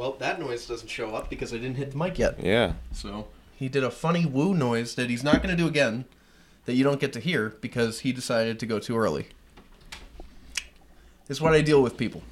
[0.00, 2.42] Well, that noise doesn't show up because I didn't hit the mic yet.
[2.42, 2.72] Yeah.
[2.90, 6.06] So he did a funny woo noise that he's not going to do again,
[6.64, 9.26] that you don't get to hear because he decided to go too early.
[11.26, 12.22] This is what I deal with people.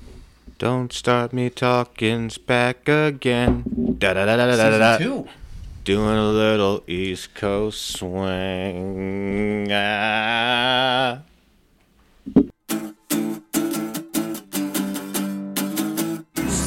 [0.57, 3.96] Don't start me talking's back again.
[3.98, 4.96] Da da da da da da Season da.
[4.96, 5.29] two.
[5.85, 9.69] Doing a little East Coast swing.
[9.71, 11.19] Ah.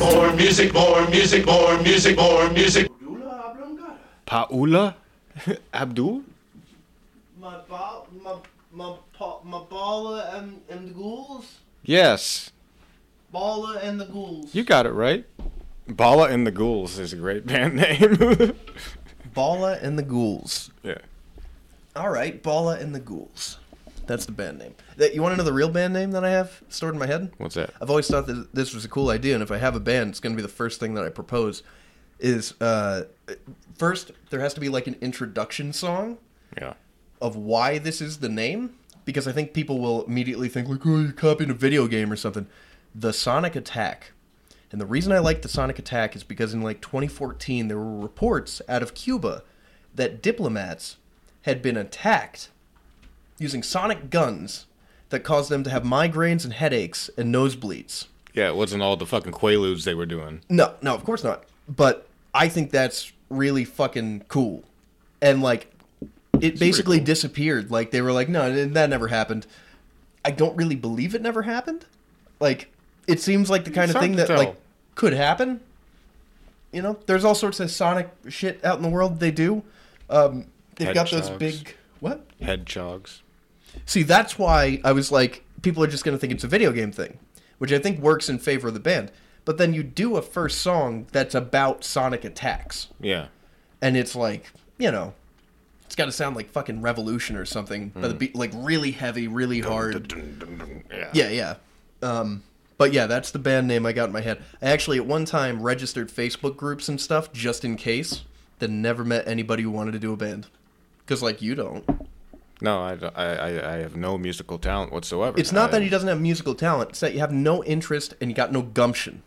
[0.01, 2.89] More music, more music, more music, more music.
[4.25, 4.95] Paula?
[5.73, 6.23] Abdul?
[7.39, 8.35] My ball, my
[8.73, 8.95] my
[9.43, 12.51] my baller and and the ghouls, Yes.
[13.33, 14.53] baller and the ghouls.
[14.55, 15.25] You got it right.
[15.87, 18.53] Bala and the Ghouls is a great band name.
[19.35, 20.71] Balla and the ghouls.
[20.83, 20.99] yeah.
[21.95, 23.57] All right, Balla and the ghouls.
[24.11, 24.75] That's the band name.
[24.97, 27.07] That you want to know the real band name that I have stored in my
[27.07, 27.31] head?
[27.37, 27.69] What's that?
[27.81, 30.09] I've always thought that this was a cool idea, and if I have a band,
[30.09, 31.63] it's going to be the first thing that I propose.
[32.19, 33.03] Is uh,
[33.77, 36.17] first there has to be like an introduction song
[36.61, 36.73] Yeah.
[37.21, 40.99] of why this is the name, because I think people will immediately think like, oh,
[40.99, 42.47] you're copying a video game or something.
[42.93, 44.11] The Sonic Attack,
[44.71, 47.99] and the reason I like the Sonic Attack is because in like 2014 there were
[47.99, 49.41] reports out of Cuba
[49.95, 50.97] that diplomats
[51.43, 52.49] had been attacked
[53.41, 54.65] using sonic guns
[55.09, 58.07] that caused them to have migraines and headaches and nosebleeds.
[58.33, 60.41] Yeah, it wasn't all the fucking quaaludes they were doing.
[60.49, 61.43] No, no, of course not.
[61.67, 64.63] But I think that's really fucking cool.
[65.21, 65.71] And like
[66.39, 67.71] it basically disappeared.
[67.71, 69.45] Like they were like, "No, that never happened."
[70.23, 71.85] I don't really believe it never happened.
[72.39, 72.71] Like
[73.07, 74.37] it seems like the kind It's of thing that tell.
[74.37, 74.55] like
[74.95, 75.59] could happen.
[76.71, 79.63] You know, there's all sorts of sonic shit out in the world they do.
[80.09, 80.45] Um
[80.77, 82.25] they've got those big what?
[82.41, 83.21] Hedgehogs.
[83.85, 86.71] See, that's why I was like, people are just going to think it's a video
[86.71, 87.17] game thing,
[87.57, 89.11] which I think works in favor of the band.
[89.45, 93.27] But then you do a first song that's about Sonic attacks, Yeah.
[93.81, 95.13] and it's like, you know,
[95.85, 99.59] it's got to sound like fucking Revolution or something, the beat like really heavy, really
[99.59, 100.13] hard.
[100.91, 101.09] Yeah.
[101.13, 101.55] Yeah, yeah.
[102.01, 102.43] Um,
[102.77, 104.41] but yeah, that's the band name I got in my head.
[104.61, 108.21] I actually at one time registered Facebook groups and stuff just in case.
[108.59, 110.47] Then never met anybody who wanted to do a band,
[110.99, 111.83] because like you don't.
[112.61, 115.37] No, I, I, I, have no musical talent whatsoever.
[115.39, 118.13] It's not I- that he doesn't have musical talent; it's that you have no interest
[118.21, 119.23] and you got no gumption.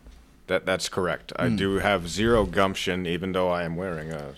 [0.46, 1.32] That that's correct.
[1.36, 1.56] I Hmm.
[1.56, 4.34] do have zero gumption, even though I am wearing a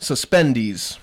[0.00, 0.98] Suspendies.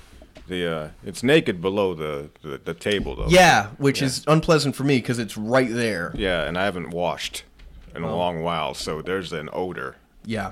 [0.47, 0.71] the.
[0.71, 3.27] Uh, it's naked below the, the, the table though.
[3.29, 6.11] Yeah, which is unpleasant for me because it's right there.
[6.15, 7.43] Yeah, and I haven't washed
[7.95, 9.95] in a long while, so there's an odor.
[10.25, 10.51] Yeah.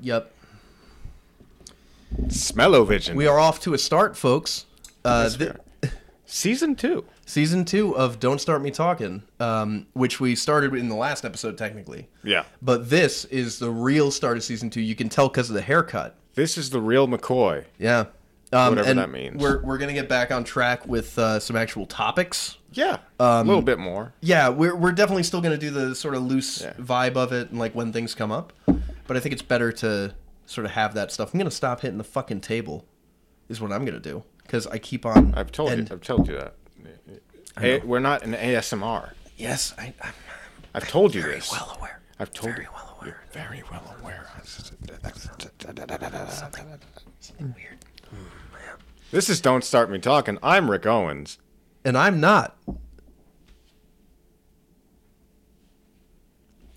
[0.00, 0.30] Yep.
[2.28, 3.16] Smell-o-vision.
[3.16, 4.66] We are off to a start, folks.
[5.06, 5.60] Uh, Yes, we thi- are.
[6.28, 7.04] Season two.
[7.24, 11.56] season two of Don't Start Me Talking, um, which we started in the last episode,
[11.56, 12.08] technically.
[12.24, 12.44] Yeah.
[12.60, 14.80] But this is the real start of season two.
[14.80, 16.16] You can tell because of the haircut.
[16.34, 17.64] This is the real McCoy.
[17.78, 18.06] Yeah.
[18.52, 19.40] Um, Whatever that means.
[19.40, 22.58] We're, we're going to get back on track with uh, some actual topics.
[22.72, 22.98] Yeah.
[23.20, 24.12] Um, a little bit more.
[24.20, 26.72] Yeah, we're, we're definitely still going to do the sort of loose Yeah.
[26.74, 28.52] vibe of it and like when things come up.
[29.06, 30.12] But I think it's better to
[30.46, 31.32] sort of have that stuff.
[31.32, 32.84] I'm going to stop hitting the fucking table,
[33.48, 34.24] is what I'm going to do.
[34.46, 35.34] Because I keep on.
[35.34, 35.94] I've told and- you.
[35.94, 36.54] I've told you that.
[37.58, 39.12] Hey, we're not an ASMR.
[39.36, 40.12] Yes, I, I'm
[40.74, 41.50] I've told you very this.
[41.50, 42.00] well aware.
[42.18, 42.70] I've told very you.
[42.74, 43.22] well aware.
[43.34, 44.26] You're very well aware.
[44.44, 44.98] Something
[47.56, 47.78] weird.
[49.10, 50.38] This is Don't Start Me Talking.
[50.42, 51.38] I'm Rick Owens.
[51.84, 52.56] And I'm not.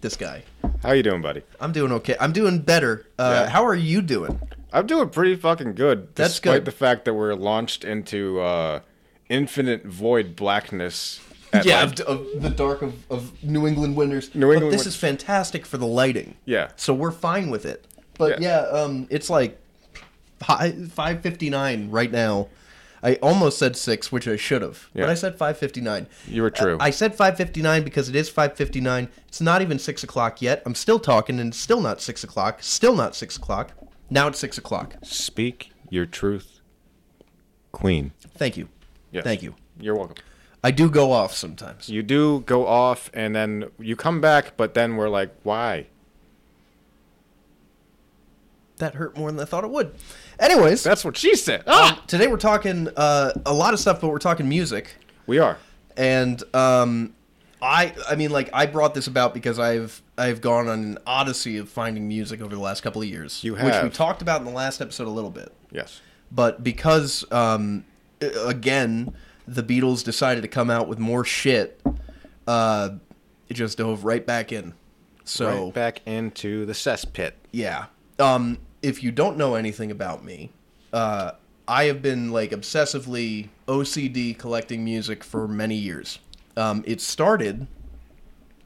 [0.01, 0.43] This guy.
[0.83, 1.43] How you doing, buddy?
[1.59, 2.15] I'm doing okay.
[2.19, 3.05] I'm doing better.
[3.17, 3.49] Uh, Yeah.
[3.49, 4.39] How are you doing?
[4.71, 6.15] I'm doing pretty fucking good.
[6.15, 6.65] That's despite good.
[6.65, 8.81] the fact that we're launched into uh,
[9.27, 11.19] infinite void blackness.
[11.51, 14.33] at, yeah, like- of, of the dark of, of New England winters.
[14.33, 16.35] New but England this win- is fantastic for the lighting.
[16.45, 16.69] Yeah.
[16.77, 17.85] So we're fine with it.
[18.17, 18.79] But yeah, Yeah.
[18.79, 19.59] um, it's like
[20.41, 22.47] five fifty nine right now.
[23.01, 26.07] I almost said six, which I should have, but I said five fifty nine.
[26.27, 26.75] You were true.
[26.75, 29.09] Uh, I said five fifty nine because it is five fifty nine.
[29.27, 30.61] It's not even six o'clock yet.
[30.65, 32.61] I'm still talking, and it's still not six o'clock.
[32.61, 33.71] Still not six o'clock.
[34.09, 34.95] Now it's six o'clock.
[35.03, 36.59] Speak your truth,
[37.71, 38.11] Queen.
[38.35, 38.69] Thank you.
[39.11, 39.23] Yes.
[39.23, 39.55] Thank you.
[39.79, 40.17] You're welcome.
[40.63, 41.87] I do go off sometimes.
[41.87, 45.87] You do go off, and then you come back, but then we're like, why?
[48.79, 49.93] That hurt more than I thought it would.
[50.39, 51.59] Anyways, That's what she said.
[51.61, 52.03] um, Ah!
[52.07, 54.95] today we're talking uh, a lot of stuff, but we're talking music.
[55.27, 55.57] We are.
[55.95, 57.13] and um,
[57.61, 61.57] I I mean like I brought this about because I've I've gone on an odyssey
[61.57, 63.43] of finding music over the last couple of years.
[63.43, 65.99] You have, which we talked about in the last episode a little bit, Yes.
[66.31, 67.83] but because um,
[68.21, 69.13] again
[69.47, 71.81] the Beatles decided to come out with more shit,
[72.47, 72.91] uh,
[73.49, 74.73] it just dove right back in.
[75.25, 77.33] So right back into the cesspit.
[77.51, 77.85] yeah.
[78.19, 80.51] Um, if you don't know anything about me,
[80.93, 81.31] uh,
[81.67, 86.19] I have been like obsessively OCD collecting music for many years.
[86.57, 87.67] Um, it started,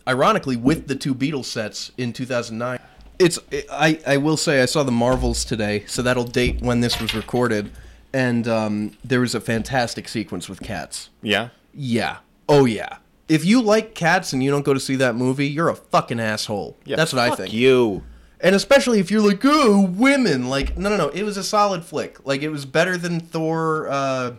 [0.08, 2.80] ironically, with the two Beatles sets in 2009.
[3.20, 3.40] It's
[3.72, 7.14] I, I will say I saw the Marvels today, so that'll date when this was
[7.14, 7.72] recorded,
[8.14, 11.10] and um, there was a fantastic sequence with cats.
[11.22, 11.50] Yeah.
[11.74, 12.18] Yeah.
[12.48, 12.98] Oh yeah.
[13.28, 16.20] If you like cats and you don't go to see that movie, you're a fucking
[16.20, 16.78] asshole.
[16.86, 16.96] Yeah.
[16.96, 17.54] That's what I think.
[17.54, 18.04] You.
[18.44, 20.50] And especially if you're like, oh, women.
[20.50, 21.08] Like, no, no, no.
[21.08, 22.24] It was a solid flick.
[22.26, 23.88] Like, it was better than Thor.
[23.90, 24.34] Uh,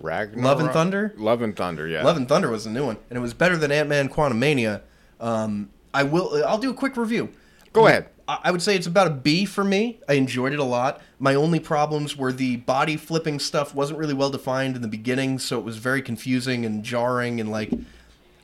[0.00, 0.44] Ragnarok.
[0.44, 1.14] Love and Thunder?
[1.16, 1.86] Love and Thunder.
[1.86, 2.04] Yeah.
[2.04, 4.82] Love and Thunder was the new one, and it was better than Ant Man Quantumania.
[5.20, 6.42] Um, I will.
[6.46, 7.30] I'll do a quick review.
[7.72, 8.08] Go ahead.
[8.26, 10.00] I I would say it's about a B for me.
[10.08, 11.00] I enjoyed it a lot.
[11.18, 15.38] My only problems were the body flipping stuff wasn't really well defined in the beginning,
[15.38, 17.40] so it was very confusing and jarring.
[17.40, 17.70] And like,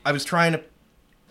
[0.05, 0.63] I was trying to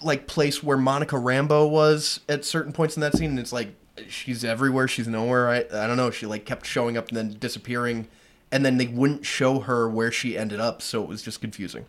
[0.03, 3.75] like place where Monica Rambeau was at certain points in that scene, and it's like
[4.09, 5.49] she's everywhere, she's nowhere.
[5.49, 6.11] I I don't know.
[6.11, 8.09] She like kept showing up and then disappearing,
[8.53, 11.87] and then they wouldn't show her where she ended up, so it was just confusing.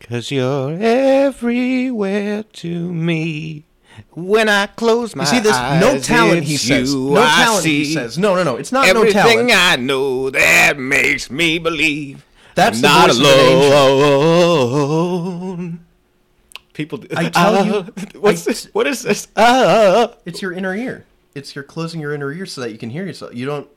[0.00, 3.64] Cause you're everywhere to me.
[4.12, 5.56] When I close my You see this?
[5.80, 6.94] No talent, he says.
[6.94, 8.16] No talent, he says.
[8.16, 8.54] No, no, no.
[8.56, 9.52] It's not no Everything talent.
[9.52, 15.80] I know that makes me believe That's I'm not voice of an alone.
[16.78, 18.66] People, do- I tell you- Ah, what's I- this?
[18.72, 19.26] What is this?
[19.36, 20.14] Ah.
[20.24, 21.04] It's your inner ear.
[21.34, 23.34] It's your closing your inner ear so that you can hear yourself.
[23.34, 23.68] You don't.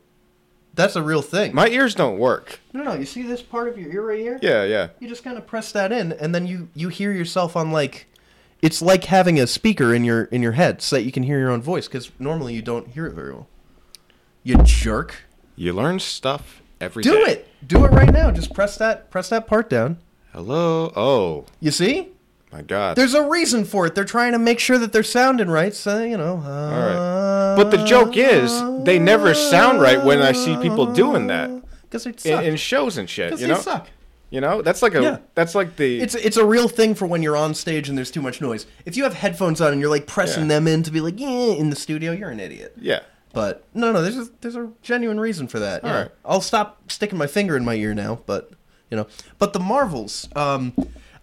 [0.76, 1.56] That's a real thing.
[1.56, 2.60] My ears don't work.
[2.74, 2.94] no, no.
[2.94, 4.38] You see this part of your ear right here?
[4.44, 4.90] Yeah, yeah.
[5.00, 8.06] You just kind of press that in, and then you you hear yourself on like.
[8.62, 11.40] It's like having a speaker in your in your head so that you can hear
[11.40, 13.48] your own voice because normally you don't hear it very well.
[14.44, 15.24] You jerk.
[15.56, 17.10] You learn stuff every day.
[17.10, 17.48] Do it.
[17.66, 18.30] Do it right now.
[18.30, 19.98] Just press that press that part down.
[20.34, 20.94] Hello.
[20.96, 22.10] Oh You see?
[22.52, 22.96] My God.
[22.98, 23.96] There's a reason for it.
[23.96, 25.74] They're trying to make sure that they're sounding right.
[25.74, 26.36] So you know.
[26.36, 27.56] All right.
[27.56, 28.52] But the joke is,
[28.86, 31.50] they never sound right when I see people doing that
[31.84, 32.44] Because they in, suck.
[32.46, 33.32] in shows and shit.
[33.32, 33.60] 'Cause You they know.
[33.60, 33.88] suck.
[34.30, 34.62] You know.
[34.62, 35.02] That's like a.
[35.02, 35.18] Yeah.
[35.36, 36.00] That's like the.
[36.00, 38.66] It's it's a real thing for when you're on stage and there's too much noise.
[38.86, 40.50] If you have headphones on and you're like pressing Yeah.
[40.56, 42.74] them in to be like yeah in the studio, you're an idiot.
[42.80, 43.00] yeah.
[43.34, 45.84] But no, no, there's a, there's a genuine reason for that.
[45.86, 45.90] Yeah.
[45.90, 46.12] Alright.
[46.26, 48.52] I'll stop sticking my finger in my ear now, but
[48.90, 49.08] you know.
[49.40, 50.74] But the Marvels, um,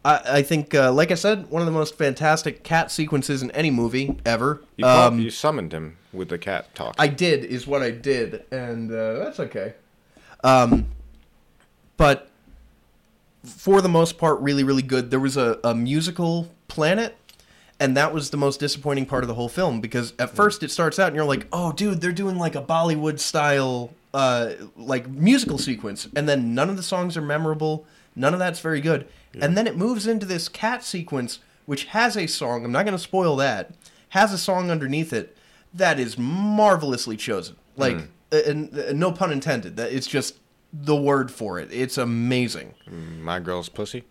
[0.08, 3.50] I, I think, uh, like I said, one of the most fantastic cat sequences in
[3.50, 4.62] any movie ever.
[4.76, 6.94] You, called, Um, you summoned him with the cat talk.
[6.98, 9.74] I did is what I did, and uh, that's okay.
[10.42, 10.86] Um,
[11.98, 12.30] but
[13.44, 15.10] for the most part, really, really good.
[15.10, 17.16] There was a, a musical planet,
[17.78, 20.70] and that was the most disappointing part of the whole film because at first it
[20.70, 25.06] starts out and you're like, oh, dude, they're doing like a Bollywood style uh, like
[25.08, 27.84] musical sequence, and then none of the songs are memorable.
[28.16, 29.06] None of that's very good,
[29.40, 32.64] and then it moves into this cat sequence, which has a song.
[32.64, 33.72] I'm not going to spoil that.
[34.10, 35.36] Has a song underneath it
[35.74, 37.56] that is marvelously chosen.
[37.76, 37.96] Like,
[38.32, 39.76] and, and no pun intended.
[39.76, 40.36] That it's just
[40.72, 41.68] the word for it.
[41.72, 42.74] It's amazing.
[43.20, 44.04] My girl's pussy.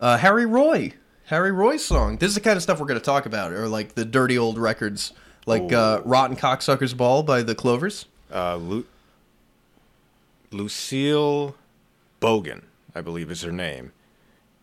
[0.00, 0.92] Uh, Harry Roy,
[1.26, 2.18] Harry Roy's song.
[2.18, 4.36] This is the kind of stuff we're going to talk about, or like the dirty
[4.38, 5.12] old records,
[5.46, 8.06] like uh, "Rotten Cocksuckers Ball" by the Clovers.
[8.32, 8.86] Uh, Lu-
[10.50, 11.54] Lucille
[12.20, 12.62] Bogan,
[12.94, 13.92] I believe is her name,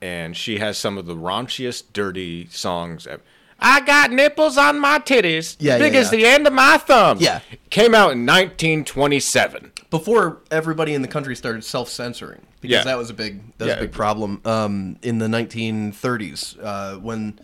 [0.05, 3.07] and she has some of the raunchiest, dirty songs.
[3.07, 3.23] Ever.
[3.59, 6.17] I got nipples on my titties, Yeah, big yeah, as yeah.
[6.17, 7.17] the end of my thumb.
[7.19, 7.39] Yeah.
[7.71, 9.71] came out in 1927.
[9.89, 12.83] Before everybody in the country started self-censoring, because Yeah.
[12.83, 13.77] that was a big that was Yeah.
[13.77, 17.39] a big problem um, in the 1930s uh, when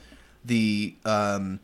[0.46, 1.60] the um,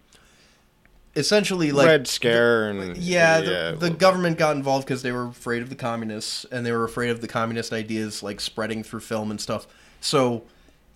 [1.16, 5.28] essentially like Red Scare and Yeah, the, yeah, the government got involved because they were
[5.28, 9.02] afraid of the communists and they were afraid of the communist ideas like spreading through
[9.02, 9.68] film and stuff.
[10.00, 10.44] So,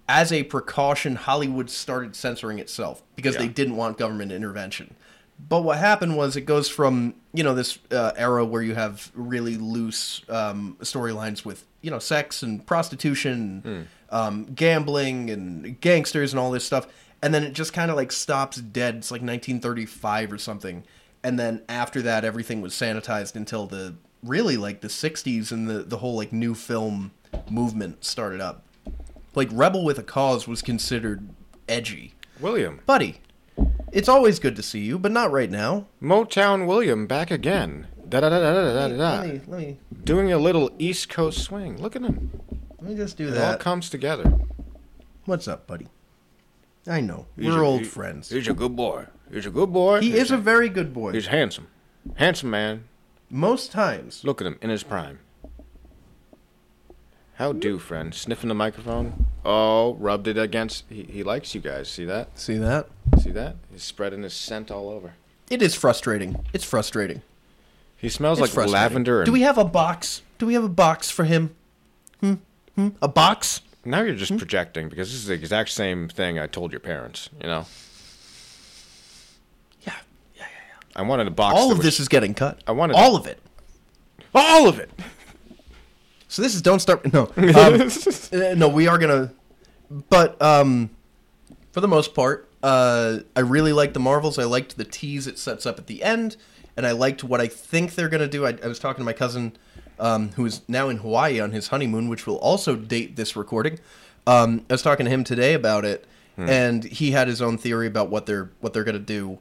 [0.08, 4.96] as a precaution, Hollywood started censoring itself because they didn't want government intervention.
[5.50, 9.12] But what happened was it goes from you know this uh, era where you have
[9.16, 16.40] really loose um, storylines with you know sex and prostitution, um, gambling and gangsters and
[16.40, 16.88] all this stuff,
[17.24, 18.96] and then it just kind of like stops dead.
[18.96, 20.84] It's like 1935 or something,
[21.24, 25.80] and then after that everything was sanitized until the really like the 60s and the
[25.80, 27.12] the whole like new film
[27.50, 28.64] movement started up.
[29.34, 31.30] Like Rebel with a Cause was considered
[31.70, 33.22] edgy, William buddy.
[33.92, 35.88] It's always good to see you, but not right now.
[36.02, 37.88] Motown William back again.
[38.08, 39.22] Da da da da da da da.
[39.22, 41.82] Let me let me Doing a little East Coast swing.
[41.82, 42.32] Look at him.
[42.80, 43.60] let me just do It all that.
[43.60, 44.34] comes together.
[45.26, 45.88] What's up, buddy?
[46.88, 48.30] I know He's we're a- old he- friends.
[48.30, 49.06] He's a good boy.
[49.32, 50.02] He's a good boy.
[50.02, 51.14] He He's is a very good boy.
[51.14, 51.68] He's handsome.
[52.16, 52.86] Handsome man.
[53.30, 54.24] Most times.
[54.26, 55.20] Look at him in his prime.
[57.42, 58.14] How do, friend?
[58.14, 59.26] Sniffing the microphone?
[59.44, 60.84] Oh, rubbed it against.
[60.90, 61.90] He, he likes you guys.
[61.90, 62.38] See that?
[62.38, 62.88] See that?
[63.20, 63.56] See that?
[63.72, 65.14] He's spreading his scent all over.
[65.50, 66.46] It is frustrating.
[66.54, 67.24] It's frustrating.
[67.98, 68.74] He smells It's like frustrating.
[68.74, 69.22] lavender.
[69.22, 70.22] And Do we have a box?
[70.38, 71.56] Do we have a box for him?
[72.20, 72.36] Hmm?
[72.76, 72.90] Hmm?
[73.02, 73.62] A box?
[73.84, 77.28] now you're just projecting because this is the exact same thing I told your parents.
[77.42, 77.66] You know,
[79.82, 79.94] Yeah.
[80.36, 80.76] Yeah, yeah, yeah.
[80.96, 81.56] I wanted a box.
[81.58, 82.62] All that of was- this is getting cut.
[82.68, 83.40] I wanted- all of it.
[84.36, 84.92] all of it.
[86.32, 87.06] So this is don't start.
[87.14, 87.36] No, um,
[88.32, 89.34] uh, no, we are gonna.
[90.10, 90.90] But um,
[91.74, 94.40] for the most part, uh, I really like the Marvels.
[94.40, 96.38] I liked the tease it sets up at the end,
[96.78, 98.46] and I liked what I think they're gonna do.
[98.46, 99.58] I, I was talking to my cousin,
[100.00, 103.78] um, who is now in Hawaii on his honeymoon, which will also date this recording.
[104.26, 106.08] Um, I was talking to him today about it,
[106.38, 109.40] and he had his own theory about what they're what they're gonna do,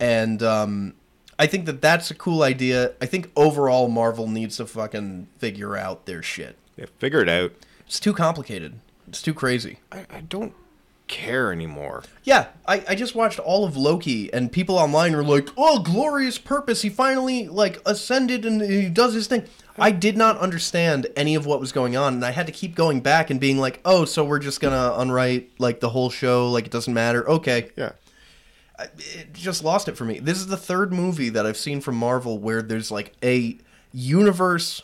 [0.00, 0.94] and um,
[1.38, 2.92] I think that that's a cool idea.
[3.00, 6.56] I think overall Marvel needs to fucking figure out their shit.
[6.76, 7.52] Yeah, figure it out.
[7.86, 8.74] It's too complicated.
[9.08, 9.78] It's too crazy.
[9.92, 10.54] I, I don't
[11.06, 12.02] care anymore.
[12.22, 16.38] Yeah, I, I just watched all of Loki, and people online were like, "Oh, glorious
[16.38, 16.82] purpose!
[16.82, 19.44] He finally like ascended and he does his thing."
[19.76, 22.76] I did not understand any of what was going on, and I had to keep
[22.76, 26.50] going back and being like, "Oh, so we're just gonna unwrite like the whole show?
[26.50, 27.28] Like it doesn't matter?
[27.28, 27.92] Okay." Yeah.
[28.78, 30.18] It just lost it for me.
[30.18, 33.58] This is the third movie that I've seen from Marvel where there's like a
[33.92, 34.82] universe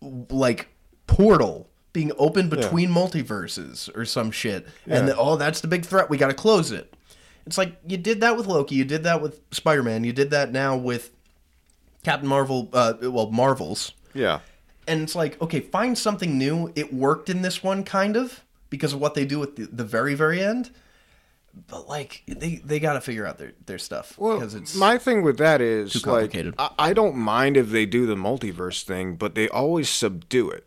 [0.00, 0.68] like
[1.06, 4.66] portal being opened between multiverses or some shit.
[4.84, 5.14] And Yeah.
[5.14, 6.10] the, oh, that's the big threat.
[6.10, 6.92] We got to close it.
[7.46, 10.50] It's like you did that with Loki, you did that with Spider-Man, you did that
[10.50, 11.10] now with
[12.02, 13.92] Captain Marvel uh well, Marvels.
[14.12, 14.40] Yeah.
[14.86, 16.72] And it's like, okay, find something new.
[16.74, 19.84] It worked in this one kind of because of what they do at the, the
[19.84, 20.70] very very end.
[21.68, 24.98] But like they they got to figure out their their stuff Well, because it's my
[24.98, 26.34] thing with that is too like.
[26.58, 30.66] I, I don't mind if they do the multiverse thing, but they always subdue it,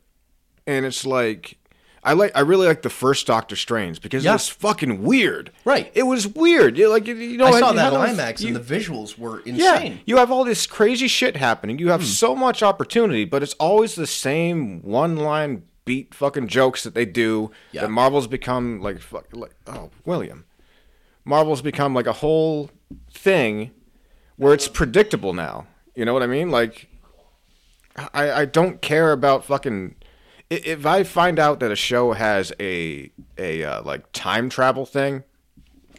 [0.66, 1.58] and it's like
[2.04, 4.32] I like I really like the first Doctor Strange because Yeah.
[4.32, 5.52] it was fucking weird.
[5.66, 5.92] Right.
[5.94, 6.78] It was weird.
[6.78, 10.00] You- Like you- know, I saw that IMAX you- and the visuals were yeah, insane.
[10.06, 11.80] you have all this crazy shit happening.
[11.80, 12.06] You have Hmm.
[12.08, 17.06] so much opportunity, but it's always the same one line beat fucking jokes that they
[17.06, 17.52] do.
[17.74, 17.82] Yeah.
[17.82, 20.46] That Marvel's become like fuck like oh William.
[21.28, 22.70] Marvel's become like a whole
[23.12, 23.72] thing
[24.38, 25.68] where it's predictable now.
[25.96, 26.50] You know what I mean?
[26.52, 26.88] Like
[28.14, 29.96] I I don't care about fucking
[30.50, 35.24] if I find out that a show has a a uh, like time travel thing,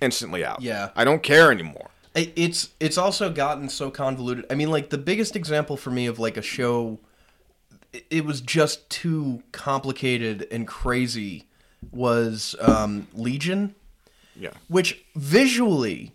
[0.01, 0.63] instantly out.
[0.63, 0.91] Yeah.
[0.97, 1.91] I don't care anymore.
[2.15, 4.47] It's it's also gotten so convoluted.
[4.51, 6.99] I mean, like the biggest example for me of like a show,
[7.93, 11.45] it- it was just too complicated and crazy.
[11.93, 13.77] Was um, Legion,
[14.39, 14.51] Yeah.
[14.69, 16.13] which visually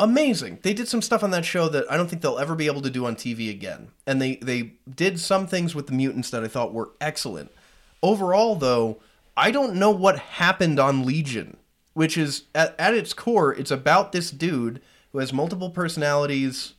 [0.00, 0.58] amazing.
[0.62, 2.80] They did some stuff on that show that I don't think they'll ever be able
[2.82, 3.88] to do on TV again.
[4.06, 7.52] And they they did some things with the mutants that I thought were excellent.
[8.02, 8.98] Overall though,
[9.36, 11.58] I don't know what happened on Legion,
[11.92, 14.80] which is at, at its core it's about this dude
[15.12, 16.74] who has multiple personalities.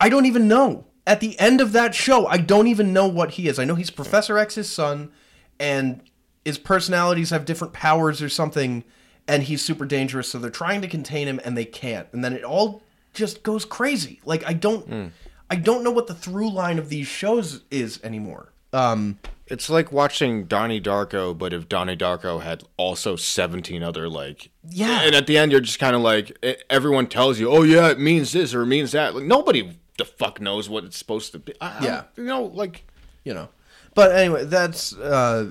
[0.00, 0.86] I don't even know.
[1.04, 3.58] At the end of that show, I don't even know what he is.
[3.58, 5.10] I know he's Professor X's son
[5.58, 6.00] and
[6.44, 8.84] his personalities have different powers or something
[9.28, 12.32] and he's super dangerous so they're trying to contain him and they can't and then
[12.32, 12.82] it all
[13.14, 15.12] just goes crazy like i don't
[15.50, 19.92] i don't know what the through line of these shows is anymore um It's like
[19.92, 24.48] watching Donnie Darko, but if Donnie Darko had also 17 other, like.
[24.66, 25.02] Yeah.
[25.02, 26.32] And at the end, you're just kind of like,
[26.70, 29.14] everyone tells you, oh, yeah, it means this or it means that.
[29.14, 31.52] Like, nobody the fuck knows what it's supposed to be.
[31.60, 32.02] I, I- Yeah.
[32.16, 32.84] you know, like.
[33.24, 33.48] you know
[33.94, 35.50] but anyway that's uh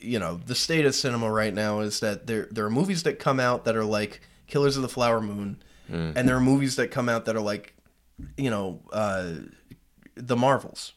[0.00, 3.18] you know the state of cinema right now is that there there are movies that
[3.18, 6.90] come out that are like killers of the flower moon and there are movies that
[6.90, 7.74] come out that are like
[8.36, 9.32] you know uh
[10.16, 10.94] the marvels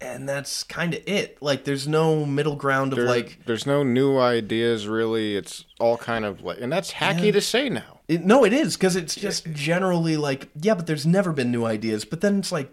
[0.00, 3.84] and that's kind of it like there's no middle ground of there- like there's no
[3.84, 5.36] new ideas, really.
[5.36, 6.60] It's all kind of like.
[6.60, 8.00] And that's hacky to say now.
[8.08, 11.64] It, no, it is because it's just generally like, yeah, but there's never been new
[11.64, 12.04] ideas.
[12.04, 12.68] But then it's like,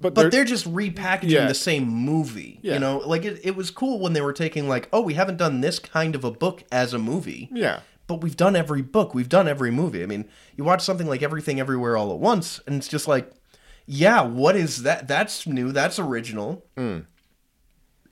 [0.00, 1.46] But, but there- they're just repackaging Yeah.
[1.46, 2.58] the same movie.
[2.62, 2.74] Yeah.
[2.74, 5.36] You know, like it, it was cool when they were taking like, oh, we haven't
[5.36, 7.48] done this kind of a book as a movie.
[7.52, 7.80] Yeah.
[8.06, 9.14] But we've done every book.
[9.14, 10.02] We've done every movie.
[10.02, 10.24] I mean,
[10.56, 13.30] you watch something like Everything Everywhere All at Once, and it's just like,
[13.86, 15.06] yeah, what is that?
[15.06, 15.70] That's new.
[15.70, 16.64] That's original.
[16.76, 17.00] Hmm.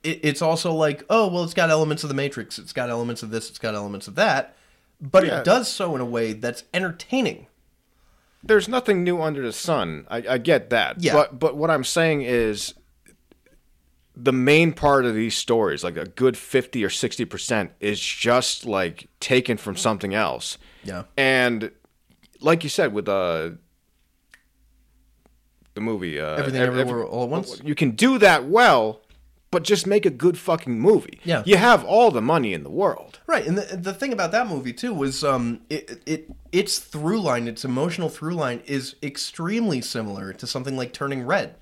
[0.03, 2.57] It, it's also like, oh, well, it's got elements of the Matrix.
[2.59, 3.49] It's got elements of this.
[3.49, 4.55] It's got elements of that.
[5.01, 5.39] But Yeah.
[5.39, 7.47] it does so in a way that's entertaining.
[8.43, 10.05] There's nothing new under the sun.
[10.09, 11.01] I, I get that.
[11.03, 11.13] Yeah.
[11.13, 12.73] But but what I'm saying is
[14.15, 18.65] the main part of these stories, like a good fifty or sixty percent, is just
[18.65, 20.57] like taken from something else.
[20.83, 21.03] Yeah.
[21.17, 21.71] And
[22.41, 23.51] like you said with uh
[25.73, 27.61] the movie uh Everything ev- Everywhere every- All at Once?
[27.63, 29.01] you can do that well,
[29.51, 31.19] but just make a good fucking movie.
[31.23, 31.43] Yeah.
[31.45, 33.19] You have all the money in the world.
[33.27, 37.21] Right, and the, the thing about that movie too was um it, it its through
[37.21, 41.55] line, its emotional through line is extremely similar to something like Turning Red.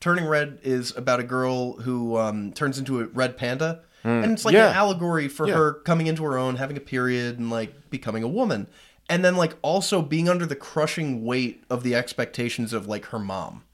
[0.00, 4.46] Turning Red is about a girl who um, turns into a red panda, and it's
[4.46, 4.70] like yeah.
[4.70, 5.54] an allegory for Yeah.
[5.56, 8.66] her coming into her own, having a period, and like becoming a woman,
[9.10, 13.18] and then like also being under the crushing weight of the expectations of like her
[13.18, 13.64] mom,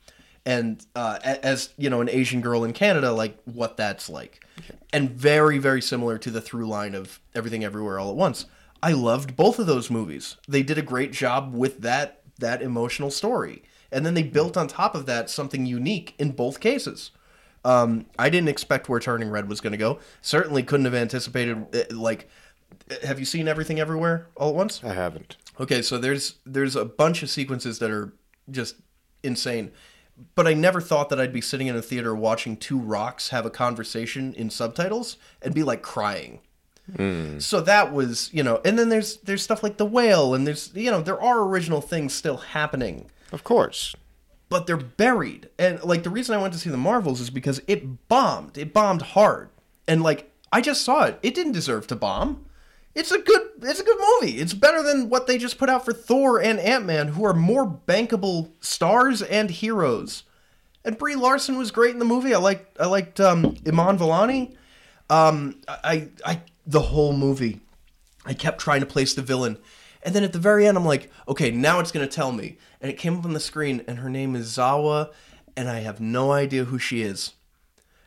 [0.46, 4.46] and uh, as you know, an Asian girl in Canada, like what that's like,
[4.92, 8.46] and very very similar to the through line of Everything Everywhere All at Once.
[8.82, 10.36] I loved both of those movies.
[10.48, 14.68] They did a great job with that that emotional story, and then they built on
[14.68, 17.10] top of that something unique in both cases.
[17.64, 19.98] Um, I didn't expect where Turning Red was going to go.
[20.22, 21.66] Certainly couldn't have anticipated.
[21.74, 22.28] uh, Like,
[23.02, 24.84] have you seen Everything Everywhere All at Once?
[24.84, 25.36] I haven't.
[25.58, 28.12] Okay, so there's there's a bunch of sequences that are
[28.50, 28.76] just
[29.24, 29.72] insane.
[30.34, 33.44] But I never thought that I'd be sitting in a theater watching two rocks have
[33.44, 36.40] a conversation in subtitles and be like crying.
[36.96, 37.38] Hmm.
[37.40, 40.70] So that was, you know, and then there's there's stuff like the whale and there's
[40.74, 43.94] you know, there are original things still happening, Of course.
[44.48, 45.50] but they're buried.
[45.58, 48.56] And like the reason I went to see the Marvels is because it bombed.
[48.56, 49.50] It bombed hard.
[49.88, 51.18] And like I just saw it.
[51.22, 52.45] It didn't deserve to bomb.
[52.96, 54.38] It's a good it's a good movie.
[54.38, 57.66] It's better than what they just put out for Thor and Ant-Man who are more
[57.66, 60.22] bankable stars and heroes.
[60.82, 62.34] And Brie Larson was great in the movie.
[62.34, 64.56] I liked I liked um Iman Vellani.
[65.10, 67.60] Um I I the whole movie
[68.24, 69.58] I kept trying to place the villain.
[70.02, 72.58] And then at the very end, I'm like, okay, now it's to tell me.
[72.80, 75.10] And it came up on the screen, and her name is Zawe,
[75.56, 77.32] and I have no idea who she is.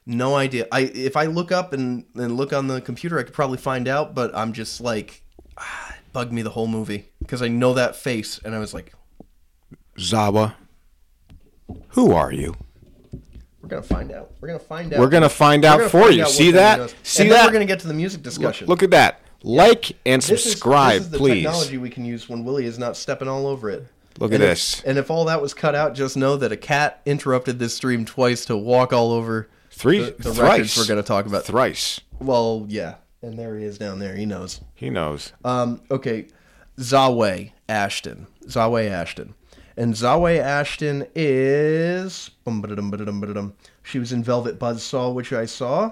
[0.06, 0.68] No idea.
[0.72, 3.88] I If I look up and, and look on the computer, I could probably find
[3.88, 5.24] out, but I'm just like,
[5.58, 7.10] ah, it bugged me the whole movie.
[7.20, 8.94] Because I know that face, and I was like,
[9.98, 10.54] Zawe.
[11.90, 12.56] Who are you?
[13.62, 14.32] we're going to find out.
[14.42, 15.00] We're going to find out.
[15.00, 16.24] We're gonna find out gonna for find you.
[16.24, 16.96] out See that.
[17.04, 17.46] See and then that?
[17.46, 18.68] we're going to get to the music discussion.
[18.68, 19.20] Look at that.
[19.44, 21.44] Like and This is- subscribe, this is the please.
[21.44, 23.86] technology we can use when Willie is not stepping all over it.
[24.18, 24.82] Look at if- this.
[24.84, 28.04] and if all that was cut out, just know that a cat interrupted this stream
[28.06, 29.48] twice to walk all over
[29.80, 30.78] Three, the, the thrice.
[30.78, 31.46] we're going to talk about.
[31.46, 32.02] Thrice.
[32.20, 32.96] well, yeah.
[33.22, 34.14] And there he is down there.
[34.14, 34.60] He knows.
[34.76, 35.32] He knows.
[35.46, 36.28] Um, okay.
[36.78, 38.28] Zawe Ashton.
[38.46, 39.36] Zawe Ashton.
[39.78, 42.30] And Zawe Ashton is.
[43.84, 45.92] She was in Velvet Buzzsaw, which I saw.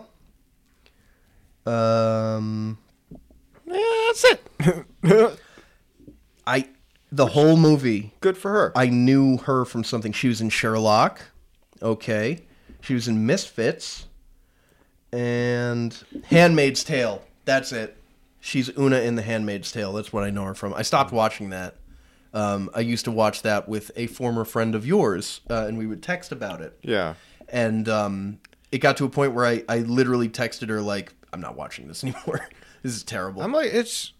[1.66, 2.78] Um.
[3.66, 5.40] Yeah, that's it.
[6.46, 6.68] I.
[7.10, 8.78] The whole movie Good for her.
[8.78, 10.12] I knew her from something.
[10.12, 11.22] She was in Sherlock.
[11.82, 12.47] Okay.
[12.88, 14.06] She was in Misfits.
[15.12, 15.94] And
[16.30, 17.22] Handmaid's Tale.
[17.44, 17.98] That's it.
[18.40, 19.92] She's Una in The Handmaid's Tale.
[19.92, 20.74] That's what I know her from.
[20.74, 21.76] I stopped watching that.
[22.34, 25.86] Um, I used to watch that with a former friend of yours, uh, and we
[25.86, 26.80] would text about it.
[26.82, 27.16] yeah.
[27.50, 28.40] And um,
[28.72, 31.90] it got to a point where I, I literally texted her, like, I'm not watching
[31.90, 32.48] this anymore.
[32.84, 33.42] this is terrible.
[33.42, 34.14] I'm like, it's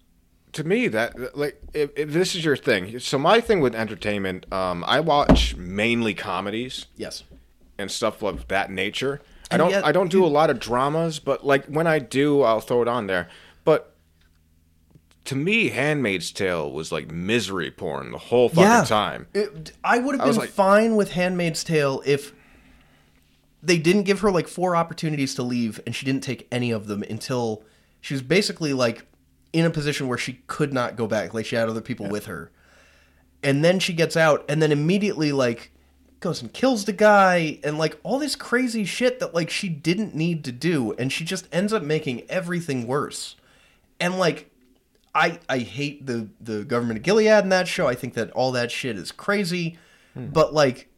[0.54, 3.00] to me that like if, if this is your thing.
[3.00, 7.24] So my thing with entertainment, um, I watch mainly comedies yes.
[7.78, 9.22] And stuff of that nature.
[9.50, 12.42] I don't yet I don't do a lot of dramas, but like when I do,
[12.42, 13.30] I'll throw it on there.
[13.64, 13.96] But
[15.26, 19.28] to me, Handmaid's Tale was like misery porn the whole fucking time.
[19.34, 22.34] It, I would have been like- fine with Handmaid's Tale if
[23.64, 26.88] they didn't give her like four opportunities to leave and she didn't take any of
[26.88, 27.64] them until
[28.00, 29.06] she was basically like
[29.52, 31.34] in a position where she could not go back.
[31.34, 32.52] Like she had other people with her.
[33.44, 35.72] And then she gets out and then immediately like
[36.20, 40.16] goes and kills the guy and like all this crazy shit that like she didn't
[40.16, 43.36] need to do and she just ends up making everything worse.
[44.00, 44.50] And like
[45.14, 47.88] I I hate the the government of Gilead in that show.
[47.88, 49.78] I think that all that shit is crazy.
[50.14, 50.28] Hmm.
[50.28, 50.90] But like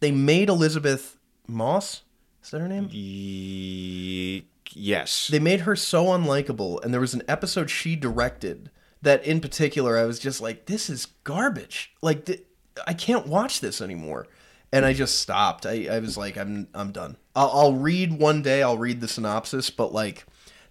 [0.00, 1.16] they made Elisabeth
[1.46, 2.02] Moss,
[2.42, 2.88] is that her name?
[2.90, 5.28] Ye- yes.
[5.28, 9.98] They made her so unlikable and there was an episode she directed that in particular
[9.98, 11.94] I was just like this is garbage.
[12.00, 12.44] Like th-
[12.86, 14.26] I can't watch this anymore.
[14.74, 15.66] And I just stopped.
[15.66, 17.16] I, I was like I'm I'm done.
[17.36, 18.62] I'll, I'll read one day.
[18.62, 20.24] I'll read the synopsis, but like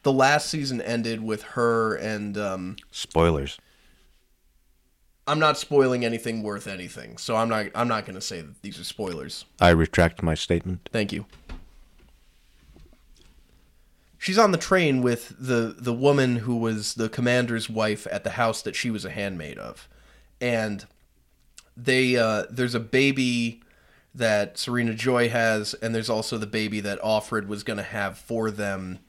[0.03, 3.59] the last season ended with her and um Spoilers.
[5.27, 7.67] I'm not spoiling anything worth anything, so I'm not.
[7.75, 9.45] I'm not going to say that these are spoilers.
[9.59, 10.89] I retract my statement.
[10.91, 11.25] Thank you.
[14.17, 18.31] She's on the train with the the woman who was the commander's wife at the
[18.31, 19.87] house that she was a handmaid of,
[20.39, 20.85] and
[21.83, 23.61] they uh, there's a baby
[24.13, 28.17] that Serena Joy has, and there's also the baby that Offred was going to have
[28.17, 28.99] for them.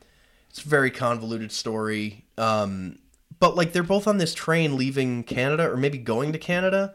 [0.48, 2.24] It's a very convoluted story.
[2.38, 2.98] Um,
[3.40, 6.94] but like they're both on this train leaving Canada or maybe going to Canada.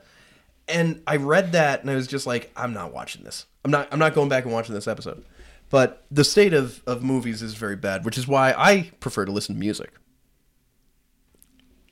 [0.68, 3.46] And I read that and I was just like, I'm not watching this.
[3.66, 5.26] I'm not I'm not going back and watching this episode.
[5.70, 9.32] But the state of, of movies is very bad, which is why I prefer to
[9.32, 9.92] listen to music.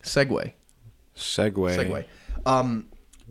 [0.04, 0.54] Segue.
[1.18, 1.54] Segue.
[1.54, 2.06] Segue.
[2.46, 2.88] Um,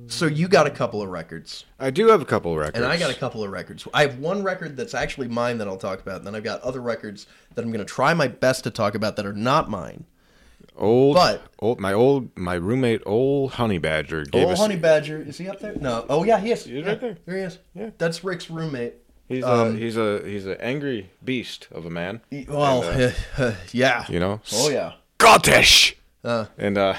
[0.08, 2.76] so you got a couple of records, I do have a couple of records.
[2.78, 3.86] and I got a couple of records.
[3.94, 6.60] I have one record that's actually mine that I'll talk about, and then I've got
[6.62, 9.70] other records that I'm going to try my best to talk about that are not
[9.70, 10.04] mine.
[10.76, 14.58] old, but- old, my old, my roommate, old Honey Badger, gave Oh, us.
[14.58, 15.74] Honey Badger, is he up there?
[15.76, 16.04] No.
[16.08, 16.64] Oh yeah, he is.
[16.64, 17.16] He's Yeah, right there.
[17.26, 17.58] There he is.
[17.74, 17.90] Yeah.
[17.98, 18.94] That's Rick's roommate.
[19.28, 22.20] He's Um, a he's a he's an angry beast of a man.
[22.30, 24.04] He- Well, And, uh, yeah.
[24.08, 24.40] you know.
[24.52, 24.94] Oh yeah.
[25.20, 25.96] Scottish.
[26.24, 26.96] Uh, And uh,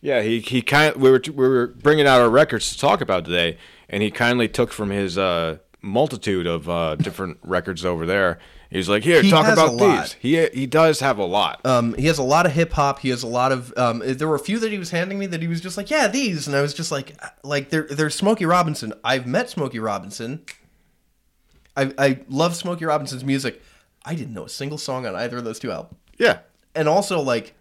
[0.00, 3.24] yeah, he he kind we were we were bringing out our records to talk about
[3.24, 8.38] today, and he kindly took from his uh, multitude of uh, different records over there.
[8.68, 10.02] He's like, here, He talk about lot.
[10.02, 10.12] these.
[10.14, 11.64] He he does have a lot.
[11.64, 12.98] Um, he has a lot of hip hop.
[12.98, 13.72] He has a lot of.
[13.76, 15.88] Um, there were a few that he was handing me that he was just like,
[15.88, 18.92] yeah, these, and I was just like, uh, like there, there's Smokey Robinson.
[19.04, 20.42] I've met Smokey Robinson.
[21.76, 23.62] I I love Smokey Robinson's music.
[24.04, 26.40] I didn't know a single song on either of those two albums, yeah,
[26.74, 27.54] and also like,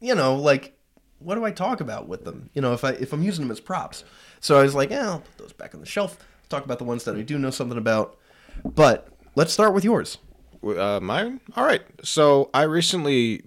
[0.00, 0.76] you know, like,
[1.20, 2.50] what do I talk about with them?
[2.54, 4.04] You know, if I if I'm using them as props,
[4.40, 6.18] so I was like, yeah, I'll put those back on the shelf.
[6.48, 8.18] Talk about the ones that I do know something about.
[8.64, 10.18] But let's start with yours.
[10.64, 11.40] uh, mine.
[11.56, 11.82] All right.
[12.02, 13.44] So I recently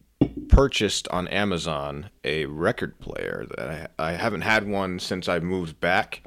[0.48, 5.80] purchased on Amazon a record player that I, I haven't had one since I moved
[5.80, 6.24] back.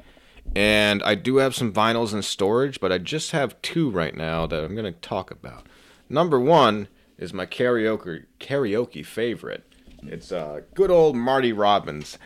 [0.55, 4.47] And I do have some vinyls in storage, but I just have two right now
[4.47, 5.67] that I'm going to talk about.
[6.09, 9.65] Number one is my karaoke karaoke favorite.
[10.03, 12.17] It's uh, good old Marty Robbins,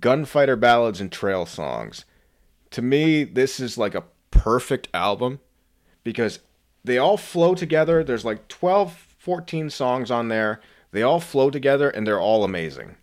[0.00, 2.04] Gunfighter Ballads and Trail Songs.
[2.70, 5.40] To me, this is like a perfect album
[6.04, 6.40] because
[6.84, 8.02] they all flow together.
[8.02, 10.60] There's like 12, 14 songs on there.
[10.90, 12.96] They all flow together and they're all amazing.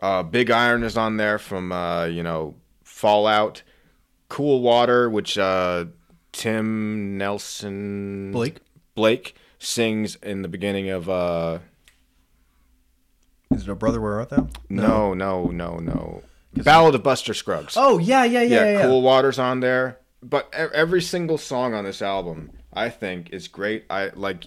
[0.00, 3.62] Uh, Big Iron is on there from, uh, you know, Fallout.
[4.28, 5.86] Cool Water, which uh,
[6.32, 8.58] Tim Nelson Blake?
[8.94, 11.08] Blake sings in the beginning of.
[11.08, 11.58] Uh,
[13.50, 14.00] Is it a brother?
[14.00, 14.48] Where art thou?
[14.68, 16.22] no, no, no, no.
[16.54, 16.62] no.
[16.62, 17.74] Ballad of Buster Scruggs.
[17.76, 18.72] Oh yeah, yeah, yeah, yeah, yeah.
[18.78, 18.82] yeah.
[18.86, 19.98] Cool Water's on there.
[20.22, 23.84] But every single song on this album, I think, is great.
[23.88, 24.44] I like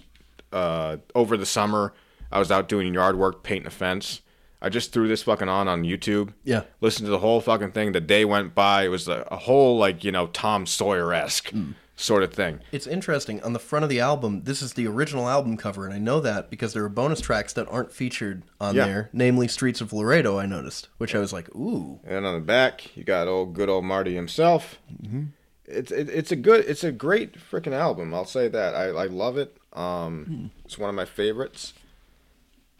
[0.52, 1.94] uh, over the summer,
[2.30, 4.20] I was out doing yard work, painting a fence.
[4.60, 6.34] I just threw this fucking on on YouTube.
[6.44, 6.62] Yeah.
[6.80, 7.92] Listened to the whole fucking thing.
[7.92, 8.84] The day went by.
[8.84, 11.72] It was a, a whole like you know Tom Sawyer esque Hmm.
[11.96, 12.60] Sort of thing.
[12.72, 13.42] It's interesting.
[13.42, 16.20] On the front of the album, this is the original album cover, and I know
[16.20, 18.84] that because there are bonus tracks that aren't featured on Yeah.
[18.86, 22.40] there, namely "Streets of Laredo." I noticed, which I was like, "Ooh, And on the
[22.40, 24.78] back, you got old good old Marty himself.
[25.02, 25.22] Mm-hmm.
[25.66, 28.12] It's it, it's a good, it's a great freaking album.
[28.14, 28.74] I'll say that.
[28.74, 29.56] I I love it.
[29.72, 31.72] Um, it's one of my favorites.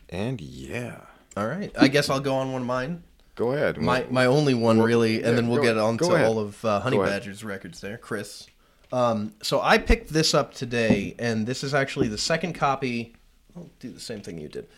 [0.09, 1.03] And yeah,
[1.37, 3.03] all right." I guess I'll go on one of mine.
[3.35, 3.79] go ahead.
[3.79, 6.27] My my only one really, and yeah, then we'll go- get on to ahead.
[6.27, 8.47] all of uh, Honey Badger's records there, Chris.
[8.93, 13.15] Um, so I picked this up today, and this is actually the second copy.
[13.57, 14.69] I'll do the same thing you did.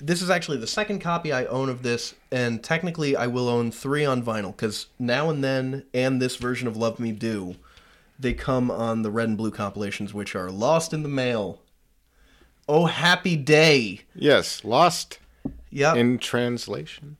[0.00, 3.70] This is actually the second copy I own of this, and technically I will own
[3.70, 7.54] three on vinyl because now and then, and this version of Love Me Do,
[8.18, 11.60] they come on the red and blue compilations, which are lost in the mail.
[12.68, 14.00] Oh, happy day!
[14.14, 15.18] yes, Lost
[15.70, 15.94] Yeah.
[15.94, 17.16] in translation.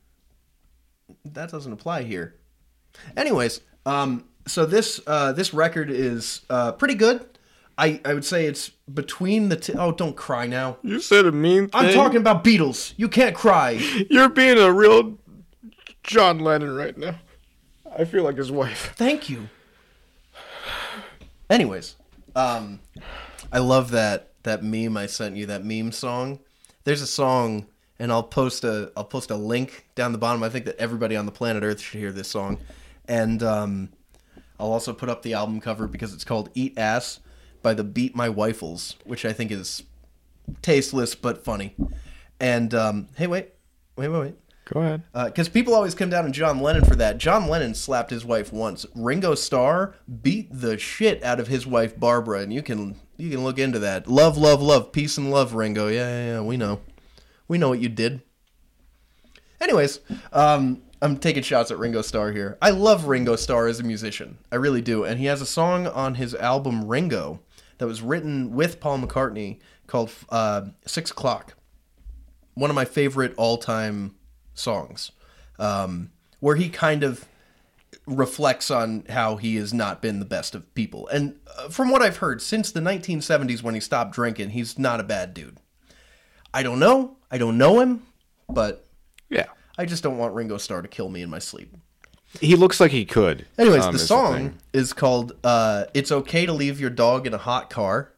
[1.24, 2.34] that doesn't apply here.
[3.16, 7.26] Anyways, um, so this uh, this record is uh, pretty good.
[7.78, 9.56] I, I would say it's between the.
[9.56, 10.78] T- oh, don't cry now.
[10.82, 11.70] You said a mean thing.
[11.74, 12.94] I'm talking about Beatles.
[12.96, 13.70] You can't cry.
[14.10, 15.18] You're being a real
[16.02, 17.16] John Lennon right now.
[17.98, 18.94] I feel like his wife.
[18.96, 19.48] Thank you.
[21.50, 21.96] Anyways,
[22.34, 22.80] um,
[23.52, 25.46] I love that that meme I sent you.
[25.46, 26.40] That meme song.
[26.84, 27.66] There's a song,
[27.98, 30.42] and I'll post a I'll post a link down the bottom.
[30.42, 32.58] I think that everybody on the planet Earth should hear this song,
[33.06, 33.90] and um,
[34.58, 37.20] I'll also put up the album cover because it's called "Eat Ass"
[37.62, 39.82] by the Beat My Wifles, which I think is
[40.62, 41.74] tasteless but funny.
[42.40, 43.50] And um, hey, wait,
[43.96, 44.34] wait, wait, wait
[44.66, 45.02] Go ahead.
[45.12, 47.18] because people always come down on John Lennon for that.
[47.18, 48.84] John Lennon slapped his wife once.
[48.94, 53.44] Ringo Starr beat the shit out of his wife Barbara, and you can you can
[53.44, 54.08] look into that.
[54.08, 55.88] Love, love, love, peace and love, Ringo.
[55.88, 56.40] Yeah, yeah, yeah.
[56.40, 56.80] We know,
[57.48, 58.22] we know what you did.
[59.60, 60.00] Anyways,
[60.32, 62.56] um, I'm taking shots at Ringo Starr here.
[62.62, 64.38] I love Ringo Starr as a musician.
[64.50, 67.40] I really do, and he has a song on his album Ringo
[67.78, 71.54] that was written with Paul McCartney called uh, Six O'clock
[72.56, 74.14] one of my favorite all-time
[74.54, 75.12] songs,
[75.58, 77.26] um, where he kind of
[78.06, 81.06] reflects on how he has not been the best of people.
[81.08, 85.00] And uh, from what I've heard, since the 1970s when he stopped drinking, he's not
[85.00, 85.58] a bad dude.
[86.54, 87.18] I don't know.
[87.30, 88.02] I don't know him,
[88.48, 88.86] but
[89.28, 89.46] Yeah.
[89.78, 91.74] I just don't want Ringo Starr to kill me in my sleep.
[92.40, 93.46] He looks like he could.
[93.58, 97.34] Anyways, um, the is song is called uh, "It's Okay to Leave Your Dog in
[97.34, 98.12] a Hot Car"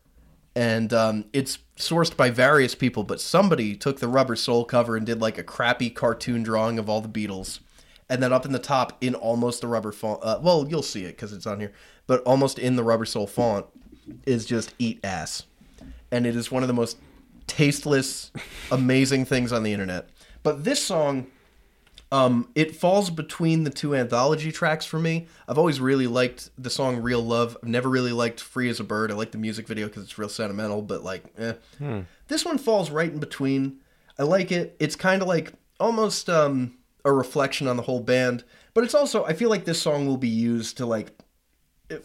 [0.58, 3.04] and um, it's sourced by various people.
[3.04, 6.90] But somebody took the Rubber Soul cover and did like a crappy cartoon drawing of
[6.90, 7.60] all the Beatles,
[8.08, 10.18] and then up in the top, in almost the rubber font.
[10.20, 11.72] Uh, well, you'll see it because it's on here,
[12.08, 13.66] but almost in the Rubber Soul font
[14.26, 15.44] is just "Eat Ass,"
[16.10, 16.98] and it is one of the most
[17.46, 18.32] tasteless,
[18.72, 20.08] amazing things on the internet.
[20.42, 21.28] But this song
[22.10, 25.26] um, it falls between the two anthology tracks for me.
[25.46, 28.84] I've always really liked the song "Real Love." I've never really liked "Free as a
[28.84, 31.54] Bird." I like the music video because it's real sentimental, but like, eh.
[32.28, 33.80] This one falls right in between.
[34.18, 34.74] I like it.
[34.78, 38.42] It's kind of like almost um, a reflection on the whole band,
[38.72, 41.10] but it's also I feel like this song will be used to like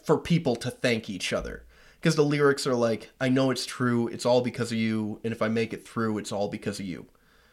[0.04, 4.10] for people to thank each other because the lyrics are like, "I know it's true.
[4.10, 6.86] It's all because of you, and if I make it through, it's all because of
[6.86, 7.06] you,"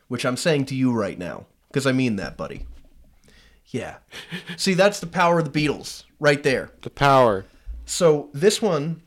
[0.09, 2.67] which I'm saying to you right now because I mean that, buddy.
[3.67, 3.97] Yeah.
[4.57, 6.71] See, that's the power of the Beatles right there.
[6.83, 7.47] The power.
[7.87, 9.03] So this one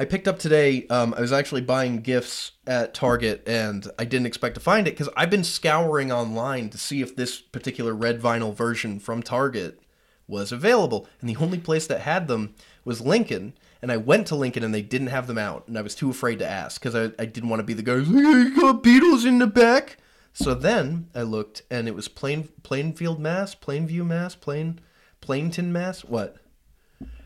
[0.00, 0.86] I picked up today.
[0.86, 4.92] Um, I was actually buying gifts at Target, and I didn't expect to find it
[4.92, 9.78] because I've been scouring online to see if this particular red vinyl version from Target
[10.26, 13.52] was available, and the only place that had them was Lincoln.
[13.82, 16.08] And I went to Lincoln, and they didn't have them out, and I was too
[16.08, 18.30] afraid to ask because I, I didn't want to be the guy who's like, "Hey,
[18.30, 19.98] "You got Beatles in the back."
[20.32, 24.80] So then I looked, and it was Plain Plainfield, Mass, Plainview, Mass, Plain
[25.20, 26.04] Plainton, Mass.
[26.04, 26.36] What?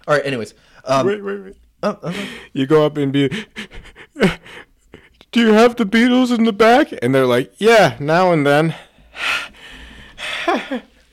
[0.07, 0.25] All right.
[0.25, 1.57] Anyways, um, Wait, wait, wait.
[1.83, 2.29] oh, okay.
[2.53, 3.29] You go up and be.
[5.33, 6.93] Do you have the Beatles in the back?
[7.03, 8.75] And they're like, yeah, now and then.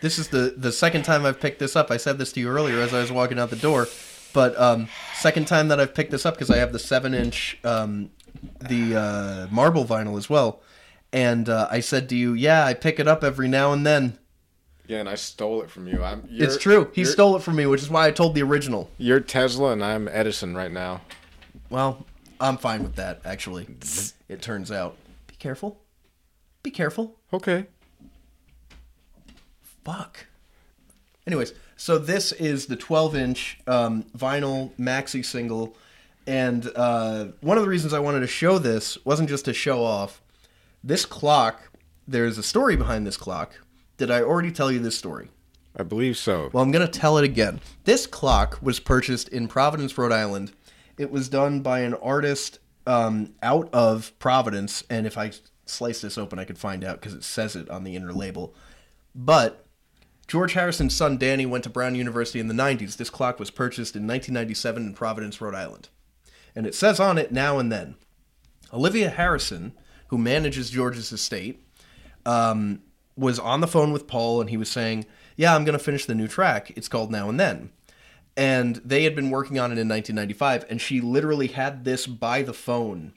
[0.01, 1.91] This is the the second time I've picked this up.
[1.91, 3.87] I said this to you earlier as I was walking out the door,
[4.33, 7.59] but um, second time that I've picked this up because I have the seven inch
[7.63, 8.09] um,
[8.59, 10.61] the uh, marble vinyl as well,
[11.13, 14.17] and uh, I said to you, yeah, I pick it up every now and then.
[14.87, 16.03] Yeah, and I stole it from you.
[16.03, 16.27] I'm.
[16.29, 16.91] You're, it's true.
[16.93, 18.89] He you're- stole it from me, which is why I told the original.
[18.97, 21.01] You're Tesla, and I'm Edison right now.
[21.69, 22.05] Well,
[22.39, 23.21] I'm fine with that.
[23.23, 23.67] Actually,
[24.29, 24.97] it turns out.
[25.27, 25.79] Be careful.
[26.63, 27.15] Be careful.
[27.31, 27.67] Okay.
[29.83, 30.25] Fuck.
[31.25, 35.75] Anyways, so this is the 12 inch um, vinyl maxi single.
[36.27, 39.83] And uh, one of the reasons I wanted to show this wasn't just to show
[39.83, 40.20] off.
[40.83, 41.71] This clock,
[42.07, 43.53] there's a story behind this clock.
[43.97, 45.29] Did I already tell you this story?
[45.77, 46.49] I believe so.
[46.51, 47.61] Well, I'm going to tell it again.
[47.85, 50.51] This clock was purchased in Providence, Rhode Island.
[50.97, 54.83] It was done by an artist um, out of Providence.
[54.89, 55.31] And if I
[55.65, 58.53] slice this open, I could find out because it says it on the inner label.
[59.15, 59.65] But
[60.27, 62.97] George Harrison's son Dhani went to Brown University in the 90s.
[62.97, 65.89] This clock was purchased in 1997 in Providence, Rhode Island.
[66.55, 67.95] And it says on it now and then.
[68.73, 69.73] Olivia Harrison,
[70.11, 71.65] who manages George's estate,
[72.25, 72.81] um,
[73.15, 75.05] was on the phone with Paul and he was saying,
[75.37, 76.71] Yeah, I'm going to finish the new track.
[76.75, 77.71] It's called Now and Then.
[78.37, 82.43] And they had been working on it in 1995, and she literally had this by
[82.43, 83.13] the phone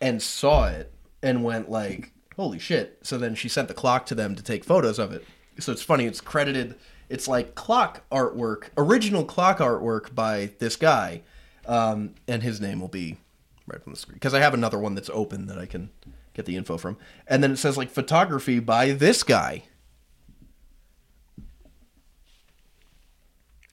[0.00, 4.16] and saw it and went like, "Holy shit!" So then she sent the clock to
[4.16, 5.24] them to take photos of it.
[5.60, 6.06] So it's funny.
[6.06, 6.74] It's credited.
[7.08, 11.22] It's like clock artwork, original clock artwork by this guy,
[11.66, 13.18] um, and his name will be
[13.72, 15.90] right on the screen because I have another one that's open that I can
[16.34, 16.96] get the info from.
[17.26, 19.64] And then it says like photography by this guy.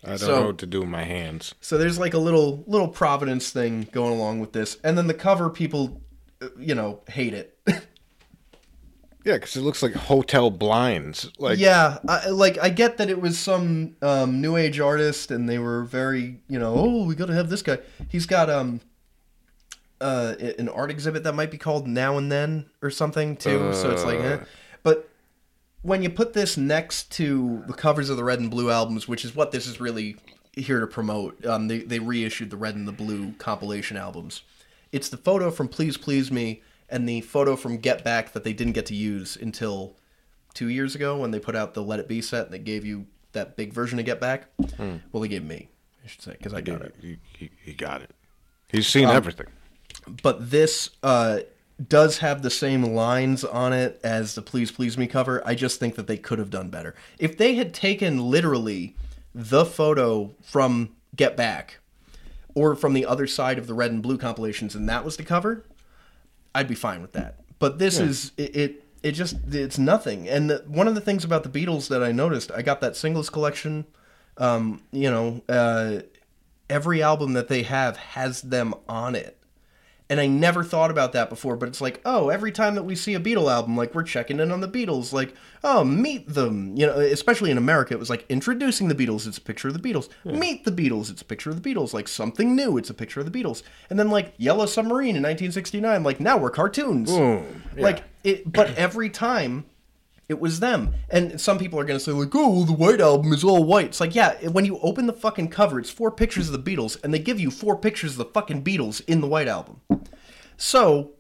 [0.04, 1.54] I don't so- know what to do with my hands.
[1.62, 5.14] So there's like a little little Providence thing going along with this, and then the
[5.14, 6.02] cover people,
[6.42, 7.58] uh, you know, hate it.
[9.26, 11.30] Yeah, because it looks like hotel blinds.
[11.38, 15.48] Like, yeah, I, like I get that it was some um, new age artist, and
[15.48, 17.80] they were very, you know, oh, we got to have this guy.
[18.08, 18.80] He's got um,
[20.02, 23.74] uh, an art exhibit that might be called Now and Then or something too.
[23.74, 24.34] so it's like, eh.
[24.36, 24.44] Uh.
[24.84, 25.10] but
[25.82, 29.24] when you put this next to the covers of the red and blue albums, which
[29.26, 30.18] is what this is really
[30.54, 34.42] here to promote, um, they they reissued the red and the blue compilation albums.
[34.92, 38.54] It's the photo from Please Please Me and the photo from Get Back that they
[38.54, 39.96] didn't get to use until
[40.56, 42.84] two years ago when they put out the Let It Be set and they gave
[42.86, 44.48] you that big version of Get Back.
[45.12, 45.70] Well, they gave me,
[46.04, 46.96] I should say, because I got it.
[47.00, 48.10] he, he, he got it.
[48.68, 49.46] He's seen Um, everything.
[50.22, 51.39] But this uh,
[51.88, 55.41] does have the same lines on it as the Please Please Me cover.
[55.45, 56.95] I just think that they could have done better.
[57.17, 58.95] If they had taken literally
[59.34, 61.80] the photo from Get Back
[62.56, 65.24] or from the other side of the red and blue compilations and that was the
[65.24, 65.63] cover,
[66.54, 67.36] I'd be fine with that.
[67.60, 68.84] But this is it, it.
[69.02, 70.28] It just it's nothing.
[70.28, 72.98] And the, one of the things about the Beatles that I noticed, I got that
[72.98, 73.86] singles collection.
[74.36, 76.02] Um, you know, uh,
[76.69, 79.38] every album that they have has them on it,
[80.12, 82.95] And I never thought about that before, but it's like, oh, every time that we
[82.95, 86.76] see a Beatle album, like we're checking in on the Beatles, like, oh, meet them.
[86.76, 89.80] You know, especially in America, it was like introducing the Beatles, it's a picture of
[89.80, 90.10] the Beatles.
[90.26, 91.93] Meet the Beatles, it's a picture of the Beatles.
[91.93, 93.62] Like something new, it's a picture of the Beatles.
[93.91, 97.12] And then like Yellow Submarine in 1969, like now we're cartoons.
[97.12, 97.63] Boom.
[97.78, 97.84] Yeah.
[97.84, 99.65] Like it, but every time
[100.30, 100.94] it was them.
[101.10, 103.88] And some people are going to say, like, oh, the White Album is all white.
[103.88, 107.04] It's like, yeah, when you open the fucking cover, it's four pictures of the Beatles,
[107.04, 109.82] and they give you four pictures of the fucking Beatles in the White Album.
[110.56, 111.12] So,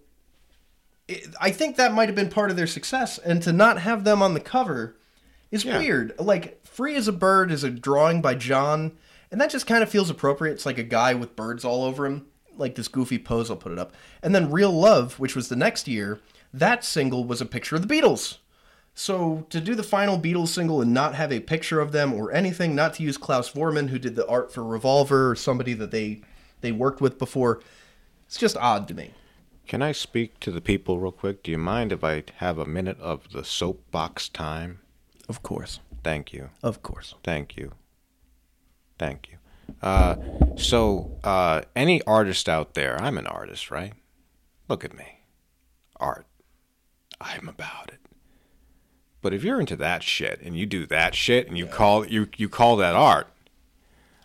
[1.07, 3.17] it, I think that might have been part of their success.
[3.17, 4.95] And to not have them on the cover
[5.51, 5.79] is Yeah.
[5.79, 6.13] weird.
[6.19, 8.91] Like, Free as a Bird is a drawing by John,
[9.31, 10.53] and that just kind of feels appropriate.
[10.53, 13.49] It's like a guy with birds all over him, like this goofy pose.
[13.49, 13.91] I'll put it up.
[14.21, 16.19] And then Real Love, which was the next year,
[16.53, 18.37] that single was a picture of the Beatles.
[18.99, 22.33] So to do the final Beatles single and not have a picture of them or
[22.33, 25.91] anything, not to use Klaus Voormann, who did the art for Revolver, or somebody that
[25.91, 26.19] they
[26.59, 27.61] they worked with before,
[28.25, 29.13] it's just odd to me.
[29.67, 31.43] Can I speak to the people real quick?
[31.43, 34.81] Do you mind if I have a minute of the soapbox time?
[35.29, 36.49] Of course, Thank you.
[36.61, 37.15] of course.
[37.23, 37.71] Thank you.
[38.97, 39.37] Thank you.
[39.81, 40.17] Uh,
[40.57, 43.93] so, uh, any artist out there, I'm an artist, right?
[44.67, 45.21] Look at me.
[46.01, 46.25] Art.
[47.21, 47.98] I'm about it.
[49.21, 52.29] But if you're into that shit and you do that shit and you call you
[52.37, 53.27] you call that art,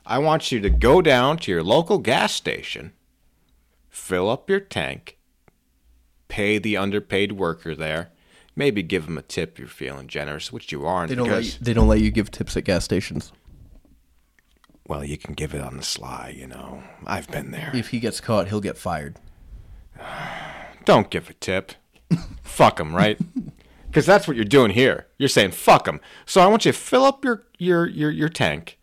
[0.07, 2.92] I want you to go down to your local gas station,
[3.88, 5.18] fill up your tank,
[6.28, 8.11] pay the underpaid worker there,
[8.54, 11.44] maybe give him a tip if you're feeling generous, which you aren't They don't let
[11.44, 13.33] you, they don't let you give tips at gas stations.
[14.87, 16.83] well, you can give it on the sly, you know.
[17.07, 17.70] I've been there.
[17.74, 19.16] If he gets caught, he'll get fired.
[20.85, 21.72] Don't give a tip.
[22.42, 23.18] fuck him, right?
[23.94, 25.07] Because that's what you're doing here.
[25.18, 26.00] You're saying fuck them.
[26.26, 28.76] So I want you to fill up your, your, your, your tank,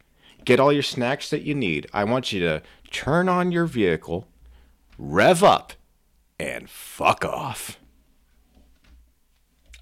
[0.45, 1.85] get all your snacks that you need.
[1.91, 4.29] I want you to turn on your vehicle,
[4.97, 5.73] rev up,
[6.39, 7.77] and fuck off.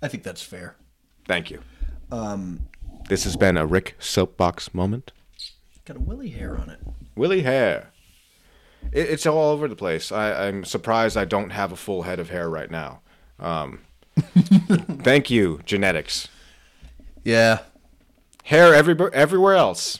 [0.02, 0.78] I think that's fair.
[1.28, 1.62] Thank you.
[2.12, 2.66] Um,
[3.08, 5.12] this has been a Rick Soapbox moment.
[5.86, 6.80] Got a willy hair on it.
[7.16, 7.92] Willie hair.
[8.92, 10.12] It, it's all over the place.
[10.12, 13.02] I, I'm surprised I don't have a full head of hair right now.
[13.38, 13.82] Um,
[15.04, 16.28] thank you, genetics.
[17.24, 17.60] Yeah,
[18.50, 20.00] Hair every, everywhere else.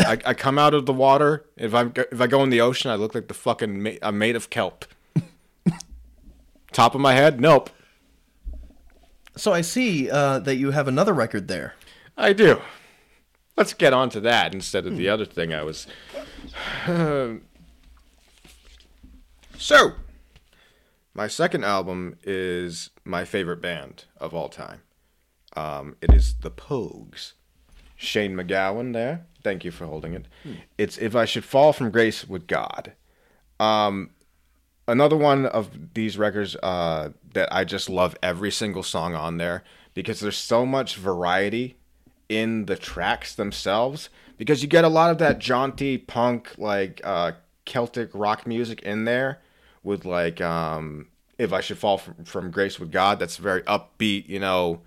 [0.00, 1.44] I, I come out of the water.
[1.56, 4.18] If I if I go in the ocean, I look like the fucking ma- I'm
[4.18, 4.84] made of kelp.
[6.72, 7.70] Top of my head, nope.
[9.36, 11.74] So I see uh, that you have another record there.
[12.16, 12.60] I do.
[13.56, 15.86] Let's get on to that instead of the other thing I was.
[19.56, 19.92] so,
[21.14, 24.82] my second album is my favorite band of all time.
[25.56, 27.32] Um, it is the Pogues.
[27.96, 29.26] Shane MacGowan there.
[29.42, 30.26] Thank you for holding it.
[30.76, 32.92] It's If I Should Fall from Grace with God.
[33.60, 34.10] Um,
[34.88, 39.62] another one of these records uh, that I just love every single song on there
[39.94, 41.76] because there's so much variety
[42.28, 47.32] in the tracks themselves because you get a lot of that jaunty punk like uh,
[47.64, 49.40] Celtic rock music in there
[49.84, 51.06] with like um,
[51.38, 54.80] if I should fall from, from grace with God that's very upbeat you know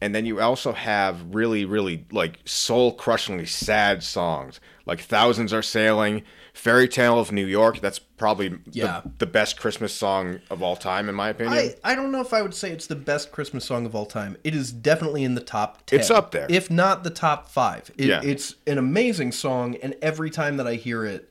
[0.00, 5.62] and then you also have really really like soul crushingly sad songs like thousands are
[5.62, 6.22] sailing
[6.54, 9.02] fairy tale of new york that's probably Yeah.
[9.04, 12.20] the, the best christmas song of all time in my opinion I, I don't know
[12.20, 14.36] if I would say it's the best Christmas song of all time.
[14.44, 16.00] It is definitely in the top 10.
[16.00, 16.46] It's up there.
[16.50, 17.90] If not the top five.
[17.96, 18.20] It, Yeah.
[18.24, 21.27] It's an amazing song, and every time that I hear it,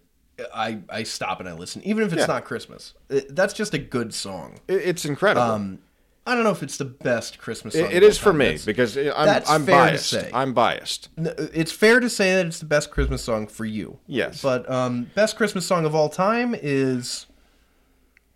[0.54, 2.26] I, I stop and I listen, even if it's Yeah.
[2.28, 2.94] not Christmas.
[3.10, 4.60] It- that's just a good song.
[4.68, 5.80] It- it's incredible Um,
[6.28, 7.86] I don't know if it's the best Christmas song.
[7.86, 10.10] It- it is for me That's- because I'm, that's I'm fair to biased.
[10.10, 10.30] say.
[10.34, 11.08] I'm biased.
[11.18, 14.00] It's fair to say that it's the best Christmas song for you.
[14.08, 14.42] Yes.
[14.42, 17.28] But um, best Christmas song of all time is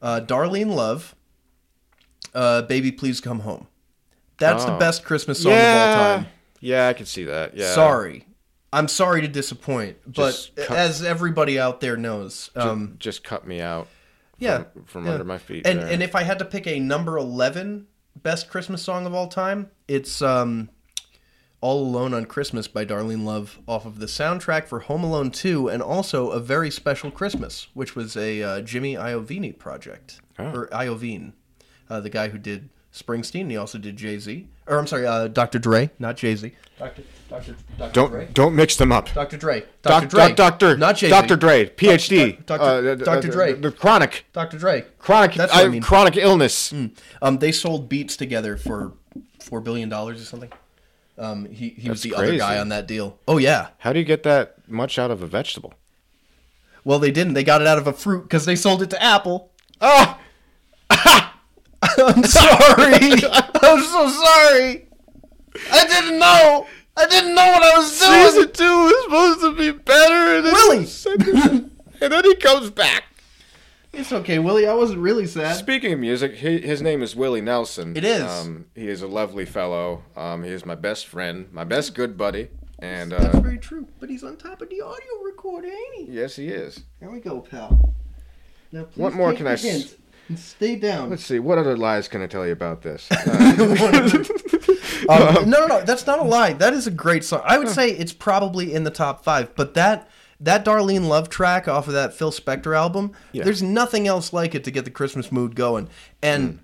[0.01, 1.15] uh, "Darlene Love."
[2.33, 3.67] Uh, "Baby Please Come Home."
[4.37, 4.79] That's the Oh.
[4.79, 6.27] best Christmas song yeah, of all time.
[6.61, 7.55] yeah, I can see that.
[7.57, 8.25] Yeah, Sorry,
[8.73, 13.59] I'm sorry to disappoint, but cut- as everybody out there knows, um, just cut me
[13.59, 13.87] out.
[14.39, 15.11] yeah, from, from yeah.
[15.13, 15.65] under my feet.
[15.67, 15.87] And there.
[15.87, 19.69] and if I had to pick a number eleven best Christmas song of all time,
[19.89, 20.69] it's um,
[21.59, 25.67] "All Alone on Christmas" by Darlene Love, off of the soundtrack for Home Alone Two,
[25.67, 30.45] and also a very special Christmas, which was a uh, Jimmy Iovine project Oh.
[30.51, 31.33] or Iovine,
[31.89, 33.49] uh, the guy who did Springsteen.
[33.51, 35.59] He also did Jay Z, or I'm sorry, uh, Dr.
[35.59, 36.53] Dre, not Jay Z.
[36.79, 37.03] Dr.
[37.31, 37.55] Dr.
[37.77, 37.91] Dr.
[37.93, 38.27] don't Dre.
[38.33, 39.11] don't mix them up.
[39.13, 39.37] Dr.
[39.37, 39.61] Dre.
[39.81, 40.07] Doc- Dr.
[40.07, 40.27] Dre.
[40.27, 41.09] doc- Doctor, Not Jay-Z.
[41.09, 41.35] Dr.
[41.37, 42.95] Dre, PhD, Doc- uh, Dr.
[43.05, 43.27] Dr.
[43.29, 43.53] uh, Dre.
[43.53, 44.57] the chronic, Dr.
[44.57, 44.85] Dre.
[44.99, 45.81] chronic, That's what I I- mean.
[45.81, 46.73] chronic illness.
[47.21, 48.91] Um, they sold Beats together for
[49.39, 50.51] four billion dollars or something.
[51.17, 53.17] Um, he he was That's the other guy on that deal.
[53.27, 53.69] Oh yeah.
[53.79, 55.73] How do you get that much out of a vegetable?
[56.83, 57.33] Well, they didn't.
[57.33, 59.51] They got it out of a fruit because they sold it to Apple.
[59.79, 60.19] Ah,
[60.89, 62.95] I'm sorry.
[63.61, 64.87] I'm so sorry.
[65.71, 66.67] I didn't know.
[66.97, 68.25] I didn't know what I was doing.
[68.31, 70.35] season two is supposed to be better.
[70.37, 71.69] And then Willie.
[72.01, 73.03] and then he comes back.
[73.93, 74.67] It's okay, Willie.
[74.67, 75.55] I wasn't really sad.
[75.57, 77.95] Speaking of music, he, his name is Willie Nelson.
[77.97, 78.21] It is.
[78.23, 80.03] Um, he is a lovely fellow.
[80.15, 82.47] Um, he is my best friend, my best good buddy,
[82.79, 83.87] and That's uh, very true.
[83.99, 86.13] But he's on top of the audio recorder, ain't he?
[86.13, 86.83] yes, he is.
[87.01, 87.93] There we go, pal.
[88.71, 89.95] Now, please What more take can the I s-
[90.29, 91.09] and stay down.
[91.09, 91.39] Let's see.
[91.39, 93.09] What other lies can I tell you about this?
[93.27, 94.23] Uh,
[95.09, 95.81] Um, no, no, no.
[95.83, 96.53] That's not a lie.
[96.53, 97.41] That is a great song.
[97.45, 99.55] I would say it's probably in the top five.
[99.55, 103.43] But that that Darlene Love track off of that Phil Spector album, Yeah.
[103.43, 105.87] there's nothing else like it to get the Christmas mood going.
[106.23, 106.59] And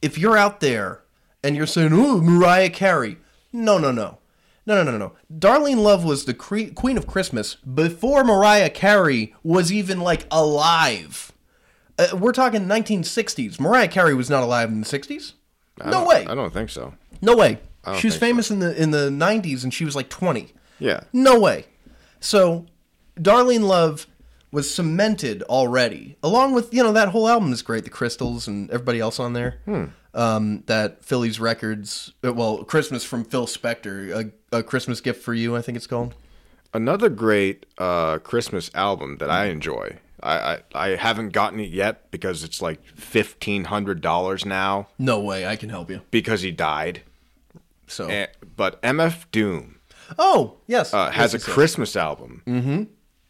[0.00, 1.02] if you're out there
[1.44, 3.18] and you're saying, "Ooh, Mariah Carey,"
[3.52, 4.18] no, no, no.
[4.66, 5.12] No, no, no, no.
[5.32, 11.32] Darlene Love was the cre- queen of Christmas before Mariah Carey was even like alive.
[11.98, 13.58] Uh, we're talking 1960s.
[13.58, 15.32] Mariah Carey was not alive in the 60s.
[15.80, 16.26] I No way.
[16.28, 16.92] I don't think so.
[17.22, 17.58] No way.
[17.86, 18.18] She was think so.
[18.20, 20.52] famous in the in the '90s, and she was like 20.
[20.78, 21.00] Yeah.
[21.12, 21.64] No way.
[22.20, 22.66] So,
[23.18, 24.06] Darlene Love
[24.50, 27.84] was cemented already, along with you know that whole album is great.
[27.84, 29.60] The Crystals and everybody else on there.
[29.64, 29.84] Hmm.
[30.14, 35.32] Um, that Philles Records, uh, well, Christmas from Phil Spector, a, a Christmas gift for
[35.34, 36.14] you, I think it's called.
[36.74, 39.98] Another great uh, Christmas album that I enjoy.
[40.22, 45.20] I, I I haven't gotten it yet because it's like fifteen hundred dollars now No
[45.20, 46.00] way, I can help you.
[46.10, 47.02] because he died.
[47.88, 48.26] So, Eh,
[48.56, 49.78] but MF Doom
[50.18, 51.54] oh yes, uh, has Yes, a yes, yes.
[51.54, 52.82] Christmas album, mm-hmm.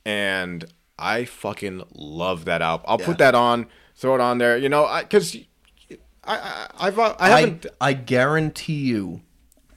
[0.05, 0.65] and
[0.99, 2.85] I fucking love that album.
[2.89, 3.07] I'll Yeah.
[3.07, 4.57] put that on, throw it on there.
[4.57, 5.37] You know, because
[6.25, 7.67] I, I I've uh, I I, haven't.
[7.81, 9.23] I guarantee you,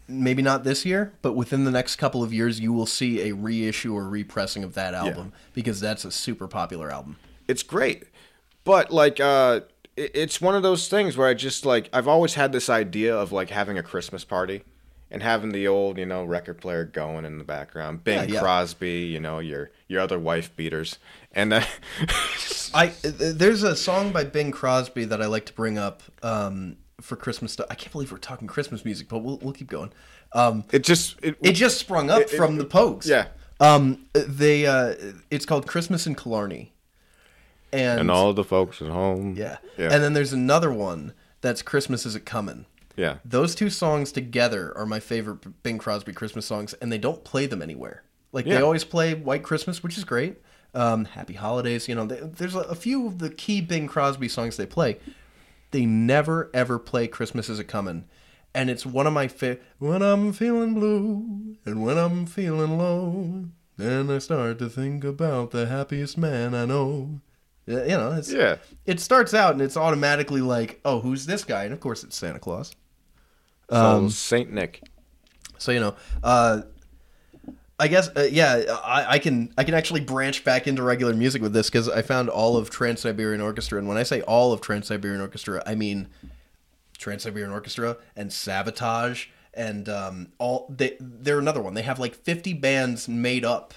[0.07, 3.34] maybe not this year, but within the next couple of years, you will see a
[3.36, 7.17] reissue or repressing of that album because that's a super popular album.
[7.47, 8.03] it's great
[8.63, 9.59] but like uh
[9.97, 13.32] it's one of those things where i just like i've always had this idea of
[13.32, 14.61] like having a christmas party
[15.12, 18.39] and having the old you know record player going in the background bing Yeah, yeah.
[18.39, 20.97] crosby you know your your other wife beaters
[21.34, 21.66] and then
[22.74, 27.16] I there's a song by Bing Crosby that I like to bring up um, for
[27.18, 27.68] Christmas stuff.
[27.70, 29.91] I can't believe we're talking Christmas music, but we'll we'll keep going.
[30.34, 33.05] Um, it just it, it just sprung up It- it- from the Pogues.
[33.05, 33.28] yeah.
[33.59, 34.95] Um, they uh,
[35.30, 36.74] it's called Christmas in Killarney,
[37.74, 39.57] and, and all the folks at home yeah.
[39.78, 42.66] yeah and then there's another one that's Christmas is it coming.
[42.95, 47.23] Yeah Those two songs together are my favorite Bing Crosby Christmas songs, and they don't
[47.23, 48.03] play them anywhere.
[48.31, 50.37] Like they always play White Christmas, which is great.
[50.73, 52.05] Um, Happy Holidays, you know.
[52.05, 54.99] They, there's a, a few of the key Bing Crosby songs they play.
[55.71, 58.05] They never ever play Christmas is a coming,
[58.53, 59.63] and it's one of my favorite.
[59.79, 63.45] When I'm feeling blue and when I'm feeling low,
[63.77, 67.21] then I start to think about the happiest man I know.
[67.65, 68.57] Yeah, You know, it's, Yeah.
[68.85, 71.65] It starts out and it's automatically like, oh, who's this guy?
[71.65, 72.73] And of course, it's Santa Claus.
[73.72, 74.84] So Um, saint nick
[75.57, 76.61] So you know, uh,
[77.80, 81.41] I guess uh, yeah, I, I can I can actually branch back into regular music
[81.41, 84.53] with this because I found all of Trans Siberian Orchestra, and when I say all
[84.53, 86.07] of Trans Siberian Orchestra, I mean
[86.97, 91.74] Trans Siberian Orchestra and Savatage and um, all they they're another one.
[91.74, 93.74] They have like fifty bands made up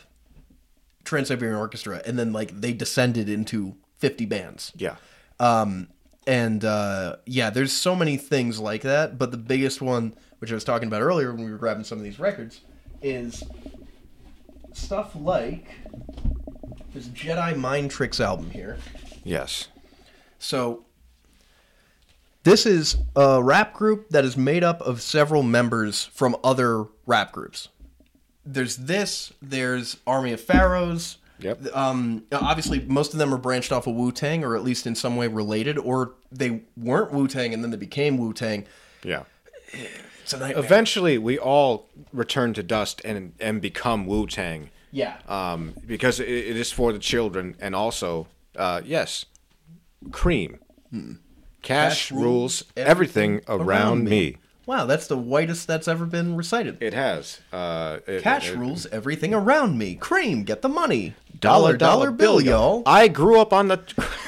[1.05, 4.73] Trans Siberian Orchestra, and then like they descended into fifty bands.
[4.77, 4.97] yeah
[5.41, 5.89] Um,
[6.27, 9.19] and uh, yeah, there's so many things like that.
[9.19, 11.99] But the biggest one, which I was talking about earlier when we were grabbing some
[11.99, 12.61] of these records,
[13.03, 13.43] is
[14.73, 15.69] stuff like
[16.93, 18.79] this Jedi Mind Tricks album here.
[19.25, 19.69] yes
[20.39, 20.85] So
[22.45, 27.33] this is a rap group that is made up of several members from other rap
[27.33, 27.69] groups.
[28.45, 29.33] There's this.
[29.41, 31.17] There's Army of Pharaohs.
[31.41, 31.75] Yep.
[31.77, 34.95] Um, obviously, most of them are branched off of Wu Tang, or at least in
[34.95, 38.67] some way related, or they weren't Wu Tang and then they became Wu Tang.
[39.03, 39.25] yeah
[40.23, 40.65] It's a nightmare.
[40.65, 45.17] eventually we all return to dust and and become wu-tang yeah.
[45.29, 49.27] um, because it, it is for the children, and also, uh, yes,
[50.13, 50.59] cream.
[50.93, 51.11] Cash,
[51.63, 54.11] Cash rules rules everything, everything around, around me.
[54.11, 54.37] me.
[54.67, 56.81] wow, that's the whitest that's ever been recited.
[56.81, 57.41] It has.
[57.53, 59.95] Uh, it- Cash it- rules everything around me.
[59.97, 61.15] Cream, get the money.
[61.45, 62.83] Dollar, Dollar, dollar, bill, y'all.
[62.87, 63.81] I grew up on the.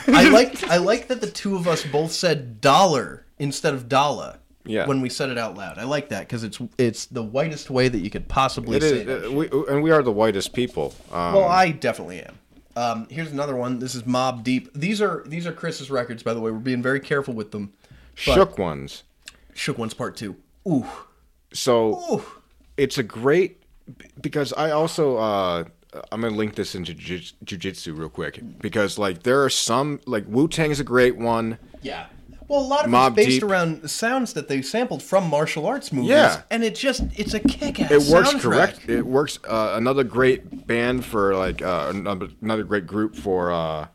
[0.07, 4.39] I like I like that the two of us both said dollar instead of dollar.
[4.69, 4.87] Yeah.
[4.89, 7.89] When we said it out loud, I like that because it's it's the whitest way
[7.89, 9.27] that you could possibly It say is, that.
[9.27, 10.93] uh, we, and we are the whitest people.
[11.12, 12.39] Um, well, I definitely am.
[12.75, 13.79] Um, here's another one.
[13.79, 14.71] This is Mobb Deep.
[14.75, 16.51] These are these are Chris's records, by the way.
[16.51, 17.73] We're being very careful with them.
[18.14, 19.05] Shook ones.
[19.55, 20.37] Shook Ones Part Two.
[20.69, 20.85] Ooh,
[21.53, 22.25] So ooh.
[22.77, 23.62] it's a great
[24.21, 25.64] because I also uh,
[26.13, 30.49] I'm gonna link this into jujitsu real quick because like there are some like Wu
[30.49, 31.59] Tang is a great one.
[31.83, 32.07] Yeah.
[32.49, 33.43] Well, a lot of Mobb it's based Deep.
[33.43, 36.11] around sounds that they sampled from martial arts movies.
[36.11, 36.43] Yeah.
[36.49, 38.41] And it just, it's a kick-ass It works soundtrack.
[38.41, 38.89] correct.
[38.89, 39.41] It works.
[39.43, 43.89] Uh, another great band for like uh, another another great group for uh,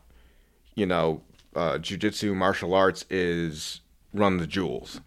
[0.74, 1.22] you know
[1.56, 3.80] uh, jujitsu martial arts is
[4.12, 5.00] Run the Jewels.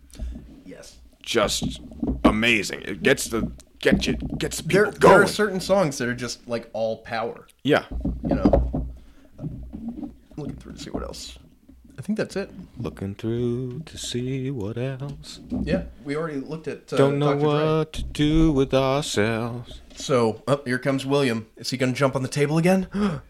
[0.66, 0.98] Yes.
[1.22, 1.80] Just
[2.24, 2.82] amazing.
[2.82, 3.52] It gets the
[3.91, 6.97] get you gets the people There, there are certain songs that are just like all
[6.97, 7.86] power, yeah.
[8.27, 8.88] you know?
[10.38, 11.38] Looking through to see what else.
[11.97, 12.51] I think that's it.
[12.77, 15.39] Looking through to see what else.
[15.49, 16.91] Yeah, we already looked at.
[16.91, 17.39] Uh, Don't know Dr.
[17.39, 17.47] Dre.
[17.47, 19.79] what to do with ourselves.
[19.95, 21.47] So, oh, here comes William.
[21.55, 22.88] Is he going to jump on the table again?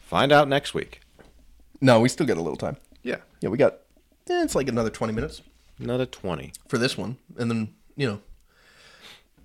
[0.00, 1.00] Find out next week.
[1.80, 2.76] no, we still got a little time.
[3.04, 3.18] Yeah.
[3.40, 3.74] Yeah, we got.
[4.28, 5.42] Eh, it's like another twenty minutes
[5.78, 6.52] Another 20.
[6.68, 8.20] for this one, and then you know,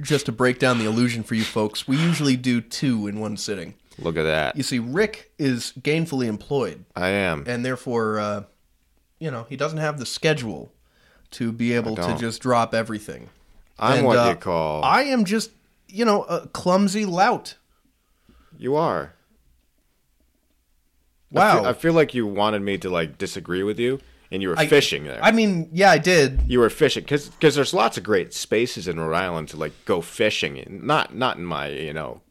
[0.01, 3.37] just to break down the illusion for you folks, we usually do two in one
[3.37, 3.73] sitting.
[3.99, 4.55] Look at that.
[4.55, 7.43] You see, Rick is gainfully employed, I am.
[7.47, 8.43] and therefore, uh,
[9.19, 10.71] you know, he doesn't have the schedule
[11.31, 13.29] to be able to just drop everything.
[13.79, 14.83] I'm And, what uh, you call.
[14.83, 15.51] I am just,
[15.87, 17.55] you know, a clumsy lout.
[18.57, 19.13] you are.
[21.35, 21.57] I Wow.
[21.59, 23.99] feel, I feel like you wanted me to like disagree with you,
[24.31, 25.19] and you were I- fishing there.
[25.23, 26.41] I mean, yeah, I did.
[26.47, 30.01] you were fishing because there's lots of great spaces in Rhode Island to like go
[30.01, 30.79] fishing.
[30.83, 32.21] Not not in my you know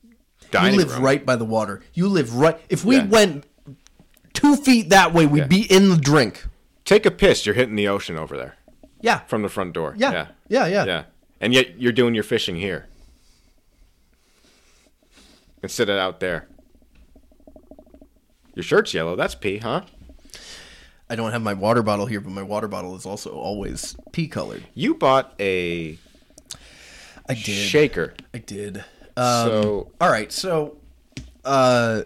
[0.52, 1.02] You live room.
[1.04, 1.82] right by the water.
[1.94, 2.58] You live right.
[2.68, 3.06] If we Yeah.
[3.06, 3.44] went
[4.32, 5.46] two feet that way, we'd Yeah.
[5.46, 6.46] be in the drink.
[6.84, 7.44] Take a piss.
[7.46, 8.56] You're hitting the ocean over there
[9.00, 9.20] Yeah.
[9.26, 9.94] from the front door.
[9.96, 10.12] Yeah.
[10.12, 10.84] yeah, Yeah, yeah.
[10.84, 11.02] yeah.
[11.40, 12.86] And yet you're doing your fishing here
[15.62, 16.46] instead of out there.
[18.54, 19.16] Your shirt's yellow.
[19.16, 19.82] That's pee, huh?
[21.08, 24.26] I don't have my water bottle here, but my water bottle is also always pea
[24.28, 24.64] colored.
[24.74, 25.98] You bought a
[27.28, 27.44] I did.
[27.44, 28.14] shaker.
[28.34, 28.78] I did.
[29.16, 30.78] Um, so all right, so
[31.44, 32.02] uh,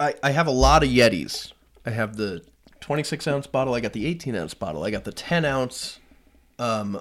[0.00, 1.52] I I have a lot of Yetis.
[1.86, 2.42] I have the
[2.80, 3.74] 26 ounce bottle.
[3.74, 4.84] I got the 18 ounce bottle.
[4.84, 5.98] I got the 10 ounce
[6.58, 7.00] um,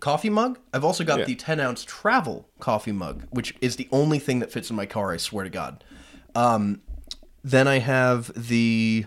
[0.00, 0.58] coffee mug.
[0.72, 1.24] I've also got Yeah.
[1.24, 4.86] the 10 ounce travel coffee mug, which is the only thing that fits in my
[4.86, 5.12] car.
[5.12, 5.82] I swear to God.
[6.34, 6.82] Um,
[7.42, 9.06] then I have the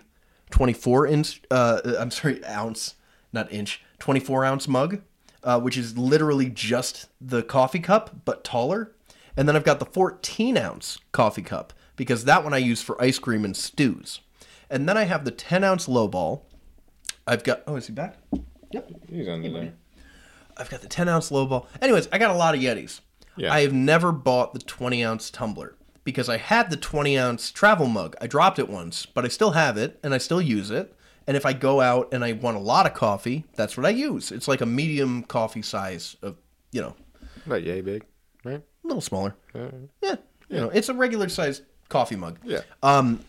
[0.52, 1.42] 24 inch.
[1.50, 2.96] Uh, I'm sorry, ounce,
[3.34, 3.82] not inch.
[4.00, 5.02] 24 ounce mug,
[5.44, 8.94] uh, which is literally just the coffee cup but taller.
[9.38, 13.02] And then I've got the 14 ounce coffee cup because that one I use for
[13.02, 14.20] ice cream and stews.
[14.70, 16.46] And then I have the 10 ounce low ball.
[17.28, 17.62] I've got.
[17.68, 18.18] Oh, is he back?
[18.72, 18.90] Yep.
[19.10, 19.74] he's under there.
[20.58, 21.68] I've got the 10 ounce low ball.
[21.82, 23.02] Anyways, I got a lot of Yetis.
[23.38, 23.54] Yeah.
[23.54, 27.88] I have never bought the 20 ounce tumbler because I had the 20 ounce travel
[27.88, 28.16] mug.
[28.22, 30.96] I dropped it once, but I still have it and I still use it.
[31.28, 33.90] And if I go out and I want a lot of coffee, that's what I
[33.90, 34.32] use.
[34.32, 36.36] It's like a medium coffee size of,
[36.72, 36.96] you know,
[37.46, 38.04] Not yay big,
[38.44, 38.62] right?
[38.84, 39.36] a little smaller.
[39.54, 40.16] Yeah.
[40.50, 42.40] You know, it's a regular sized coffee mug.
[42.44, 42.62] Yeah.
[42.84, 43.24] Um,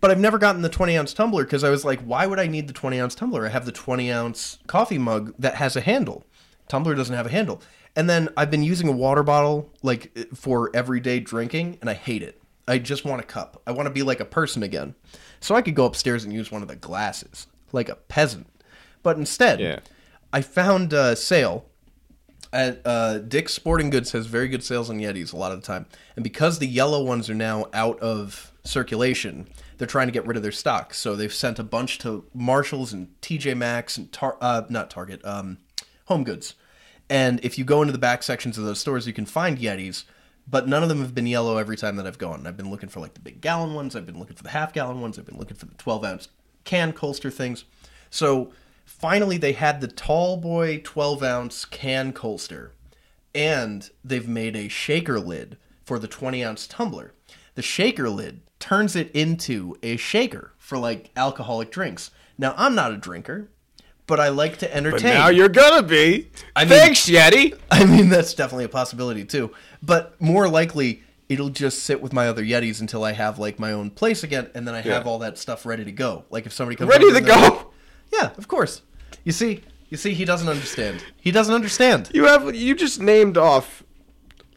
[0.00, 2.46] But I've never gotten the 20 ounce tumbler because I was like, why would I
[2.46, 3.46] need the 20 ounce tumbler?
[3.46, 6.24] I have the 20 ounce coffee mug that has a handle.
[6.68, 7.60] Tumbler doesn't have a handle.
[7.96, 12.22] And then I've been using a water bottle like for everyday drinking, and I hate
[12.22, 12.40] it.
[12.66, 13.60] I just want a cup.
[13.66, 14.94] I want to be like a person again.
[15.40, 18.46] So I could go upstairs and use one of the glasses, like a peasant.
[19.02, 19.80] But instead, Yeah.
[20.32, 21.66] I found a sale
[22.52, 25.66] at uh, Dick's Sporting Goods has very good sales on Yetis a lot of the
[25.66, 25.86] time,
[26.16, 29.46] and because the yellow ones are now out of circulation,
[29.78, 30.94] they're trying to get rid of their stock.
[30.94, 35.24] So they've sent a bunch to Marshalls and TJ Maxx and Tar- uh, not Target,
[35.24, 35.58] um,
[36.06, 36.54] Home Goods.
[37.10, 40.04] And if you go into the back sections of those stores, you can find Yetis,
[40.48, 42.46] but none of them have been yellow every time that I've gone.
[42.46, 43.94] I've been looking for like the big gallon ones.
[43.94, 45.18] I've been looking for the half gallon ones.
[45.18, 46.28] I've been looking for the 12 ounce
[46.64, 47.64] can Colster things.
[48.10, 48.52] So
[48.84, 52.70] finally, they had the tall boy 12 ounce can Colster,
[53.34, 57.12] and they've made a shaker lid for the 20 ounce tumbler.
[57.54, 62.10] The shaker lid turns it into a shaker for like alcoholic drinks.
[62.38, 63.50] Now, I'm not a drinker,
[64.06, 65.02] but I like to entertain.
[65.12, 66.30] But now you're gonna be.
[66.54, 67.58] I mean- Thanks, Yeti.
[67.70, 69.52] I mean, that's definitely a possibility too.
[69.82, 73.72] But more likely, it'll just sit with my other Yetis until I have like my
[73.72, 75.10] own place again, and then I have Yeah.
[75.10, 76.24] all that stuff ready to go.
[76.30, 77.70] Like if somebody comes Ready to they're like- go.
[78.12, 78.82] yeah, of course.
[79.24, 81.02] You see, you see, he doesn't understand.
[81.20, 82.10] He doesn't understand.
[82.12, 83.82] You have you just named off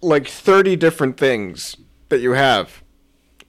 [0.01, 1.77] like 30 different things
[2.09, 2.83] that you have.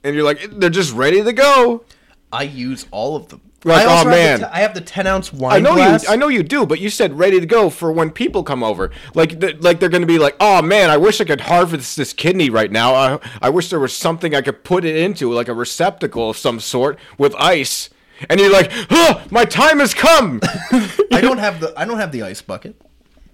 [0.03, 1.83] And you're like they're just ready to go.
[2.31, 3.41] I use all of them.
[3.63, 4.39] Like, oh, have man.
[4.41, 6.03] the I have the ten ounce wine I know glass.
[6.03, 8.63] you I know you do, but you said ready to go for when people come
[8.63, 8.89] over.
[9.13, 11.97] Like th- like they're going to be like, "Oh man, I wish I could harvest
[11.97, 12.93] this kidney right now.
[12.93, 16.37] I I wish there was something I could put it into, like a receptacle of
[16.37, 17.89] some sort with ice."
[18.29, 20.41] And you're like, huh, my time has come.
[21.13, 22.75] I don't have the I don't have the ice bucket.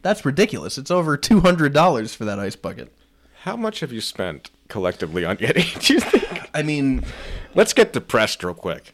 [0.04, 0.78] That's ridiculous.
[0.78, 2.92] It's over two hundred dollars for that ice bucket.
[3.42, 5.80] How much have you spent collectively on Yeti?
[5.86, 6.50] Do you think?
[6.54, 7.04] I mean,
[7.56, 8.94] Let's get depressed real quick.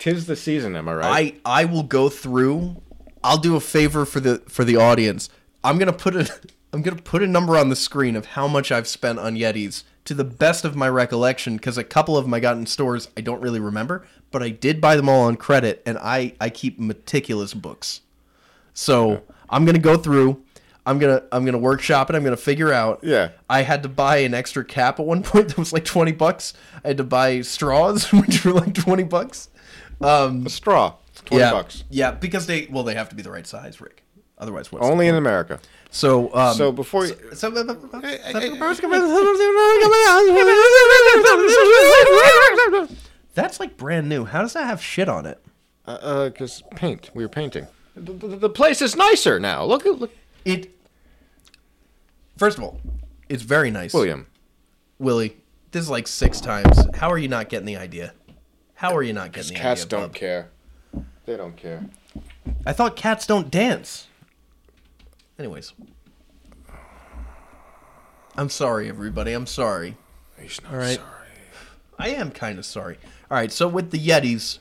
[0.00, 1.40] Tis the season, am I right?
[1.44, 2.80] I I will go through.
[3.22, 5.28] I'll do a favor for the for the audience.
[5.62, 6.28] I'm gonna put a
[6.72, 9.84] I'm gonna put a number on the screen of how much I've spent on Yetis
[10.06, 13.08] to the best of my recollection because a couple of them I got in stores
[13.14, 16.48] I don't really remember, but I did buy them all on credit and I I
[16.48, 18.00] keep meticulous books.
[18.72, 20.42] So I'm gonna go through.
[20.86, 22.16] I'm gonna I'm gonna workshop it.
[22.16, 23.00] I'm gonna figure out.
[23.02, 23.32] Yeah.
[23.50, 26.54] I had to buy an extra cap at one point that was like twenty bucks.
[26.82, 29.50] I had to buy straws which were like twenty bucks.
[30.00, 30.94] Um, A straw.
[31.08, 31.84] It's 20 yeah, bucks.
[31.90, 34.02] Yeah, because they well they have to be the right size, Rick.
[34.38, 35.60] Otherwise, what's Only in America.
[35.90, 37.14] so um, So before you.
[37.34, 37.50] so,
[43.34, 44.24] that's like brand new.
[44.24, 45.42] How does that have shit on it?
[45.84, 47.10] Uh, because paint.
[47.14, 47.66] We were painting.
[47.94, 49.64] The, the, the place is nicer now.
[49.64, 50.12] Look at look,
[50.44, 50.70] It.
[52.38, 52.80] First of all,
[53.28, 54.26] it's very nice, William.
[54.98, 55.36] Willie.
[55.72, 56.86] This is like six times.
[56.94, 58.14] How are you not getting the idea?
[58.80, 59.90] How are you not getting the Cats idea?
[59.90, 60.14] don't bub?
[60.14, 60.48] care.
[61.26, 61.84] They don't care.
[62.64, 64.06] I thought cats don't dance.
[65.38, 65.74] Anyways,
[68.38, 69.32] I'm sorry, everybody.
[69.34, 69.98] I'm sorry.
[70.40, 70.96] He's not All right.
[70.96, 71.28] sorry.
[71.98, 72.96] I am kind of sorry.
[73.30, 74.60] All right, so with the Yetis,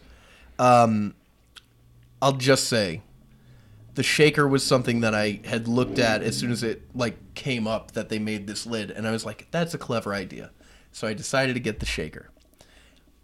[0.59, 1.15] um,
[2.21, 3.01] I'll just say
[3.95, 7.67] the shaker was something that I had looked at as soon as it like came
[7.67, 10.51] up that they made this lid, and I was like, "That's a clever idea."
[10.91, 12.31] So I decided to get the shaker.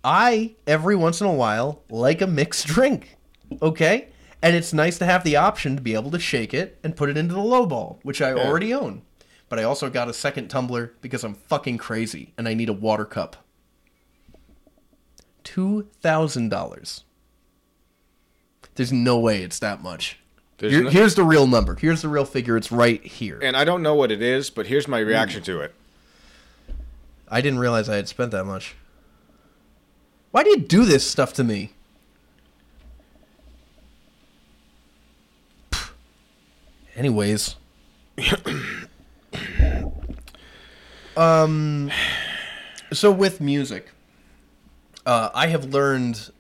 [0.06, 3.18] I every once in a while like a mixed drink,
[3.60, 4.10] okay,
[4.42, 7.10] and it's nice to have the option to be able to shake it and put
[7.10, 9.02] it into the low ball, which I already own.
[9.50, 12.74] But I also got a second tumbler because I'm fucking crazy and I need a
[12.74, 13.38] water cup.
[15.44, 17.04] Two thousand dollars.
[18.76, 20.20] There's no way it's that much.
[20.60, 21.76] Here- no- here's the real number.
[21.76, 22.58] Here's the real figure.
[22.58, 23.40] It's right here.
[23.42, 25.46] And I don't know what it is, but here's my reaction mm.
[25.46, 25.74] to it.
[27.28, 28.76] I didn't realize I had spent that much.
[30.36, 31.72] Why do you do this stuff to me?
[36.94, 37.56] Anyways.
[41.16, 41.90] um
[42.92, 43.92] so with music,
[45.06, 46.32] uh, I have learned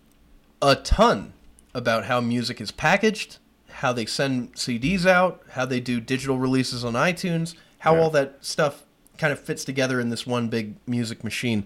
[0.61, 1.31] a ton
[1.73, 3.37] about how music is packaged,
[3.69, 8.01] how they send CDs out, how they do digital releases on iTunes, how Yeah.
[8.01, 8.83] all that stuff
[9.17, 11.65] kind of fits together in this one big music machine.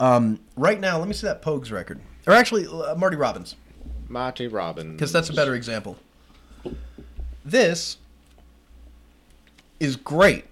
[0.00, 3.56] Um, right now, let me see that Pogues record, or actually uh, Marty Robbins,
[4.08, 4.92] Marty Robbins.
[4.92, 5.96] because that's a better example.
[7.44, 7.96] This
[9.80, 10.44] is great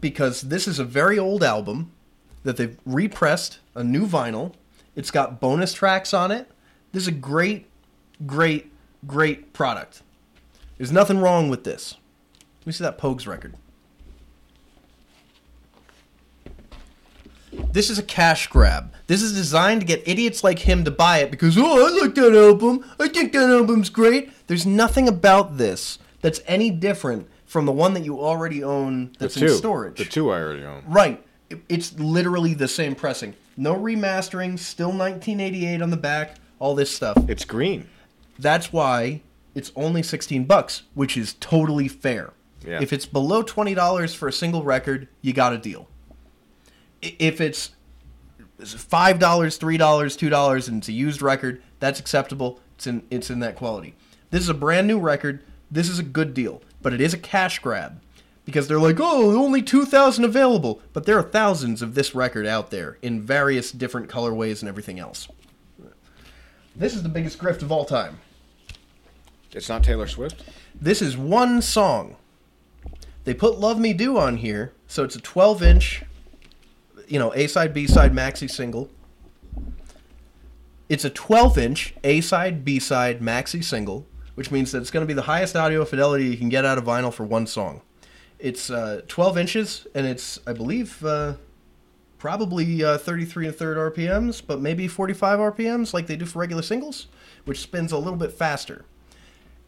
[0.00, 1.90] because this is a very old album
[2.44, 4.54] that they've repressed a new vinyl.
[4.96, 6.50] It's got bonus tracks on it.
[6.92, 7.66] This is a great,
[8.26, 8.72] great,
[9.06, 10.02] great product.
[10.78, 11.96] There's nothing wrong with this.
[12.60, 13.54] Let me see that Pogues record.
[17.72, 18.92] This is a cash grab.
[19.06, 22.14] This is designed to get idiots like him to buy it because, oh, I like
[22.16, 22.84] that album.
[22.98, 24.30] I think that album's great.
[24.48, 29.36] There's nothing about this that's any different from the one that you already own that's
[29.36, 29.98] in storage.
[29.98, 30.82] The two I already own.
[30.86, 31.24] Right.
[31.48, 33.34] It- It's literally the same pressing.
[33.56, 37.16] No remastering, still 1988 on the back, all this stuff.
[37.28, 37.88] It's green.
[38.38, 39.22] That's why
[39.54, 42.32] it's only 16 bucks, which is totally fair.
[42.66, 42.78] Yeah.
[42.80, 45.88] If it's below $20 for a single record, you got a deal.
[47.02, 47.70] If it's
[48.60, 52.60] $5, $3, $2 and it's a used record, that's acceptable.
[52.76, 53.94] It's in it's in that quality.
[54.30, 55.42] This is a brand new record.
[55.70, 58.00] This is a good deal, but it is a cash grab
[58.44, 62.70] because they're like, "Oh, only 2000 available." But there are thousands of this record out
[62.70, 65.28] there in various different colorways and everything else.
[66.74, 68.18] This is the biggest grift of all time.
[69.52, 70.44] It's not Taylor Swift.
[70.74, 72.16] This is one song.
[73.24, 76.02] They put Love Me Do on here, so it's a 12 inch,
[77.10, 78.90] you know, A side, B side, maxi single.
[80.88, 85.02] It's a 12 inch A side, B side, maxi single, which means that it's going
[85.02, 87.82] to be the highest audio fidelity you can get out of vinyl for one song.
[88.38, 91.34] It's uh, 12 inches, and it's, I believe, uh,
[92.16, 96.62] probably uh, 33 and third RPMs, but maybe 45 RPMs like they do for regular
[96.62, 97.08] singles,
[97.44, 98.86] which spins a little bit faster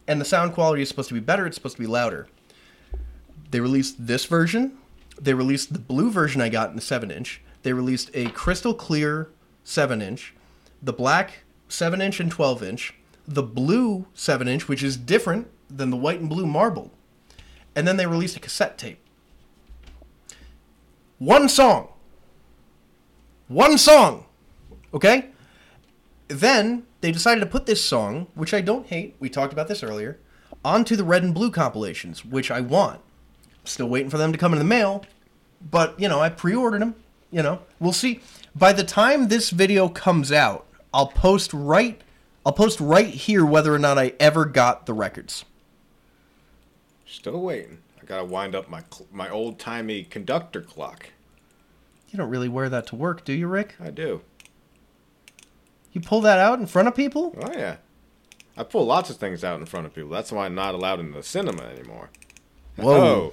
[0.07, 1.47] and the sound quality is supposed to be better.
[1.47, 2.29] It's supposed to be louder.
[3.51, 4.79] They released this version.
[5.23, 7.41] They released the blue version I got in the 7 inch.
[7.63, 9.31] They released a crystal clear
[9.65, 10.35] 7 inch,
[10.83, 12.95] the black 7 inch and 12 inch,
[13.27, 16.91] the blue 7 inch, which is different than the white and blue marbled.
[17.75, 18.99] And then they released a cassette tape.
[21.19, 21.89] One song.
[23.47, 24.27] One song.
[24.93, 25.29] Okay?
[26.41, 29.83] then they decided to put this song, which I don't hate, we talked about this
[29.83, 30.19] earlier,
[30.65, 33.01] onto the red and blue compilations, which I want.
[33.65, 35.05] Still waiting for them to come in the mail.
[35.71, 36.95] But you know, I pre-ordered them.
[37.31, 38.21] You know, we'll see.
[38.55, 42.01] By the time this video comes out, I'll post right.
[42.45, 45.45] I'll post right here whether or not I ever got the records.
[47.07, 47.79] Still waiting.
[48.01, 51.11] I gotta wind up my cl- my old timey conductor clock.
[52.11, 53.77] You don't really wear that to work, do you, Rick?
[53.81, 54.23] I do.
[55.93, 57.35] You pull that out in front of people?
[57.41, 57.77] Oh yeah.
[58.57, 60.11] I pull lots of things out in front of people.
[60.11, 62.11] That's why I'm not allowed in the cinema anymore.
[62.77, 62.95] Whoa.
[62.95, 63.33] Oh,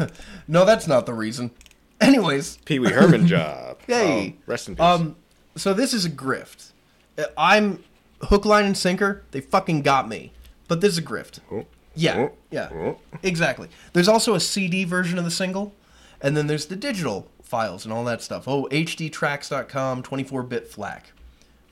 [0.48, 1.50] No, that's not the reason.
[2.00, 3.78] Anyways, Pee Wee Herman job.
[3.86, 4.36] Hey.
[4.38, 4.82] Oh, rest in peace.
[4.84, 5.16] Um,
[5.56, 6.72] so this is a grift.
[7.18, 7.82] Uh, I'm
[8.22, 9.22] hook, line, and sinker.
[9.32, 10.32] They fucking got me.
[10.68, 11.40] But this is a grift.
[11.52, 11.66] Oh.
[11.94, 12.32] Yeah, Oh.
[12.50, 12.98] yeah, Oh.
[13.22, 13.68] exactly.
[13.92, 15.74] There's also a CD version of the single,
[16.20, 18.46] and then there's the digital files and all that stuff.
[18.46, 21.12] Oh, hdtracks.com, 24-bit FLAC,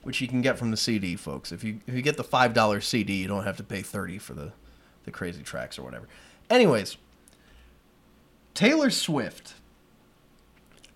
[0.03, 1.51] which you can get from the CD, folks.
[1.51, 4.17] If you if you get the five dollar CD, you don't have to pay thirty
[4.17, 4.51] for the
[5.05, 6.07] the crazy tracks or whatever.
[6.49, 6.97] Anyways,
[8.59, 9.53] Taylor Swift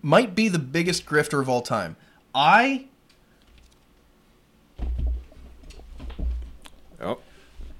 [0.02, 1.96] might be the biggest grifter of all time.
[2.34, 2.88] I
[7.00, 7.20] oh,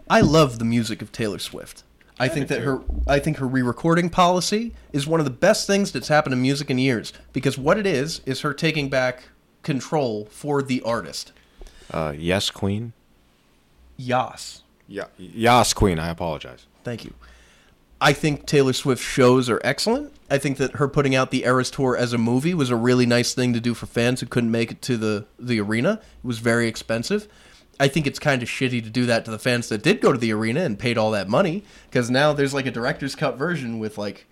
[0.09, 1.83] I love the music of Taylor Swift.
[2.19, 5.67] I think do that her I think her re-recording policy is one of the best
[5.67, 9.25] things that's happened to music in years because what it is is her taking back
[9.63, 11.33] control for the artist.
[11.91, 12.95] uh, yes, Queen.
[13.99, 14.63] Yas.
[14.89, 15.99] Yeah, yes, Queen.
[15.99, 16.65] I apologize.
[16.85, 17.13] Thank you.
[18.05, 20.13] I think Taylor Swift shows are excellent.
[20.31, 23.07] I think that her putting out the Eras Tour as a movie was a really
[23.07, 26.03] nice thing to do for fans who couldn't make it to the, the arena.
[26.23, 27.27] It was very expensive.
[27.81, 30.13] I think it's kind of shitty to do that to the fans that did go
[30.13, 33.39] to the arena and paid all that money because now there's like a director's cut
[33.39, 34.27] version with like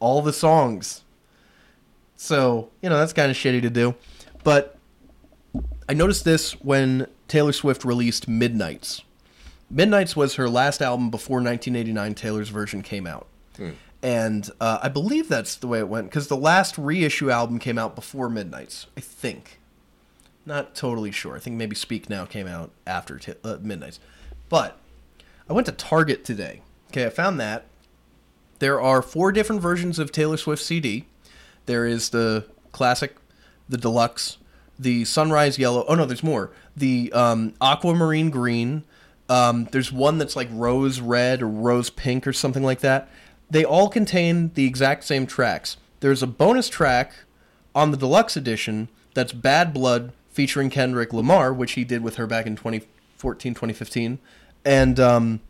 [0.00, 1.02] all the songs.
[2.16, 3.94] So, you know, that's kind of shitty to do.
[4.42, 4.76] But
[5.88, 9.02] I noticed this when Taylor Swift released Midnights.
[9.72, 13.26] Midnights was her last album before 1989 Taylor's version came out.
[14.02, 17.78] And uh, I believe that's the way it went because the last reissue album came
[17.78, 19.60] out before Midnights, I think.
[20.44, 21.36] Not totally sure.
[21.36, 24.00] I think maybe Speak Now came out after t- uh, Midnights.
[24.48, 24.76] But
[25.48, 26.62] I went to Target today.
[26.90, 27.64] Okay, I found that.
[28.58, 31.06] There are four different versions of Taylor Swift CD.
[31.66, 33.16] There is the classic,
[33.68, 34.38] the deluxe,
[34.78, 35.84] the sunrise yellow.
[35.88, 36.50] Oh no, there's more.
[36.76, 38.84] The um, aquamarine green.
[39.32, 43.08] Um, there's one that's like rose red or rose pink or something like that.
[43.48, 45.78] They all contain the exact same tracks.
[46.00, 47.14] There's a bonus track
[47.74, 52.26] on the deluxe edition that's Bad Blood featuring Kendrick Lamar, which he did with her
[52.26, 54.18] back in 2014, 2015.
[54.66, 55.40] And um,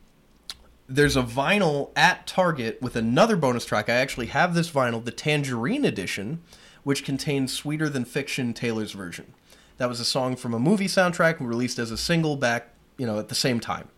[0.88, 3.88] there's a vinyl at Target with another bonus track.
[3.88, 6.40] I actually have this vinyl, the Tangerine edition,
[6.84, 9.34] which contains Sweeter Than Fiction Taylor's version.
[9.78, 13.18] That was a song from a movie soundtrack released as a single back, you know,
[13.18, 13.88] at the same time.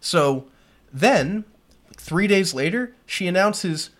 [0.00, 0.46] So
[0.92, 1.44] then,
[1.96, 3.90] three days later, she announces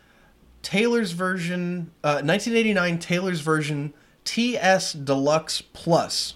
[0.62, 3.92] Taylor's version, uh, 1989 Taylor's version
[4.24, 6.34] TS Deluxe Plus.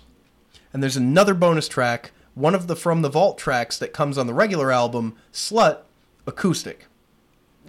[0.72, 4.26] And there's another bonus track, one of the From the Vault tracks that comes on
[4.26, 5.80] the regular album, Slut
[6.26, 6.86] Acoustic.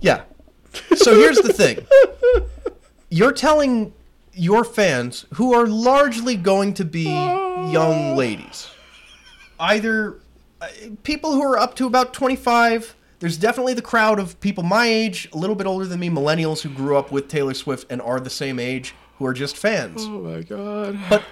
[0.00, 0.22] yeah.
[0.96, 1.86] So here's the thing
[3.10, 3.92] you're telling
[4.36, 8.68] your fans, who are largely going to be young ladies,
[9.58, 10.20] either
[10.60, 10.68] uh,
[11.02, 12.94] people who are up to about 25.
[13.20, 16.60] There's definitely the crowd of people my age, a little bit older than me, millennials
[16.62, 20.02] who grew up with Taylor Swift and are the same age, who are just fans.
[20.04, 20.98] Oh my god.
[21.08, 21.22] But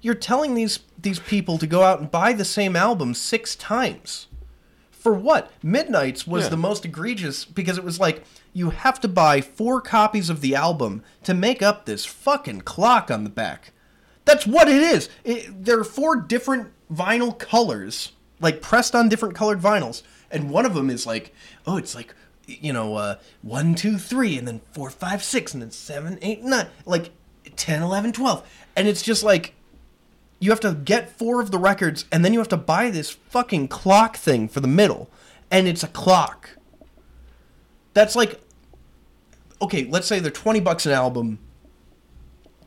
[0.00, 4.28] you're telling these these people to go out and buy the same album six times.
[5.02, 5.50] For what?
[5.64, 6.50] Midnight's was Yeah.
[6.50, 8.22] the most egregious because it was like
[8.52, 13.10] you have to buy four copies of the album to make up this fucking clock
[13.10, 13.72] on the back.
[14.24, 15.08] That's what it is.
[15.24, 20.64] It, there are four different vinyl colors, like pressed on different colored vinyls, and one
[20.66, 21.34] of them is like,
[21.66, 22.14] oh, it's like,
[22.46, 26.42] you know, uh, one, two, three, and then four, five, six, and then seven, eight,
[26.44, 27.10] nine, like
[27.56, 28.48] 10, 11, 12.
[28.76, 29.54] And it's just like,
[30.42, 33.10] you have to get four of the records, and then you have to buy this
[33.10, 35.08] fucking clock thing for the middle,
[35.50, 36.50] and it's a clock.
[37.94, 38.40] That's like,
[39.60, 41.38] okay, let's say they're 20 bucks an album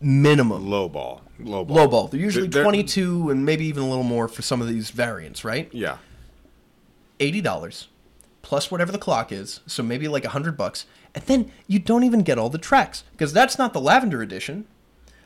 [0.02, 0.70] minimum.
[0.70, 1.22] Low ball.
[1.40, 1.76] Low ball.
[1.78, 2.08] Low ball.
[2.08, 5.44] They're usually They're- 22 and maybe even a little more for some of these variants,
[5.44, 5.70] right?
[5.74, 5.98] Yeah.
[7.20, 7.88] $80
[8.42, 10.86] plus whatever the clock is, so maybe like 100 bucks.
[11.14, 14.66] And then you don't even get all the tracks because that's not the Lavender edition.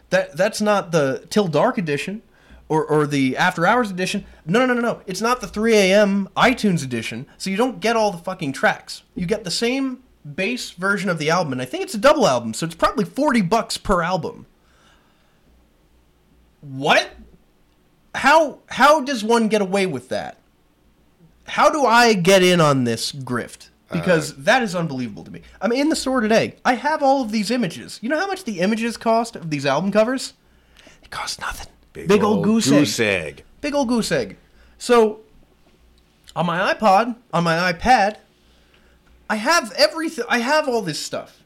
[0.09, 2.21] That that's not the Till Dark edition
[2.70, 4.26] or or the After Hours edition.
[4.45, 5.01] No, no, no, no, no.
[5.05, 6.30] It's not the 3 a.m.
[6.38, 7.26] iTunes edition.
[7.38, 9.03] So you don't get all the fucking tracks.
[9.15, 10.03] You get the same
[10.36, 13.05] base version of the album, and I think it's a double album, so it's probably
[13.05, 14.45] 40 bucks per album.
[16.61, 17.11] What?
[18.15, 20.38] How how does one get away with that?
[21.45, 23.70] How do I get in on this grift?
[23.91, 25.41] because uh, that is unbelievable to me.
[25.61, 26.55] I'm in the store today.
[26.63, 27.99] I have all of these images.
[28.01, 30.34] You know how much the images cost of these album covers?
[31.01, 31.72] It costs nothing.
[31.93, 32.99] Big, old, goose, egg.
[32.99, 33.43] egg.
[33.61, 34.37] Big old goose egg.
[34.77, 35.21] So
[36.35, 38.17] on my iPod, on my iPad,
[39.29, 40.25] I have everything.
[40.29, 41.43] I have all this stuff.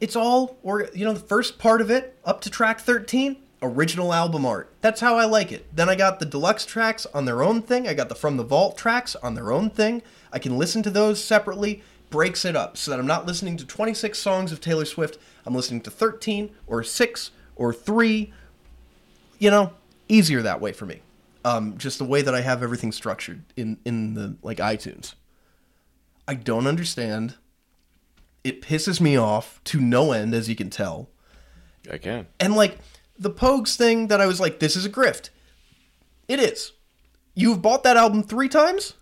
[0.00, 4.12] It's all, or you know, the first part of it up to track 13, original
[4.12, 4.70] album art.
[4.82, 5.74] That's how I like it.
[5.74, 7.88] Then I got the deluxe tracks on their own thing.
[7.88, 10.02] I got the From the Vault tracks on their own thing.
[10.32, 11.82] I can listen to those separately.
[12.08, 15.18] Breaks it up so that I'm not listening to 26 songs of Taylor Swift.
[15.44, 18.32] I'm listening to 13 or 6 or 3.
[19.38, 19.72] You know,
[20.08, 21.02] easier that way for me.
[21.44, 25.14] Um, just the way that I have everything structured in in the like iTunes.
[26.26, 27.34] I don't understand.
[28.42, 31.08] It pisses me off to no end, as you can tell.
[31.90, 32.26] I can.
[32.40, 32.78] And like
[33.18, 35.30] the Pogues thing that I was like, this is a grift.
[36.28, 36.72] It is.
[37.34, 38.94] You've bought that album three times?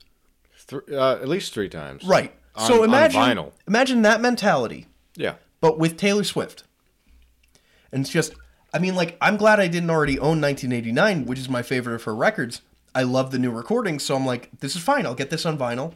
[0.67, 2.05] Th- uh, at least three times.
[2.05, 2.35] Right.
[2.57, 3.53] On- so on imagine vinyl.
[3.67, 5.35] imagine that mentality, Yeah.
[5.61, 6.65] but with Taylor Swift.
[7.93, 8.35] And it's just
[8.75, 12.03] I mean like I'm glad I didn't already own 1989, which is my favorite of
[12.03, 12.61] her records.
[12.95, 15.07] I love the new recording, so I'm like, this is fine.
[15.07, 15.95] I'll get this on vinyl.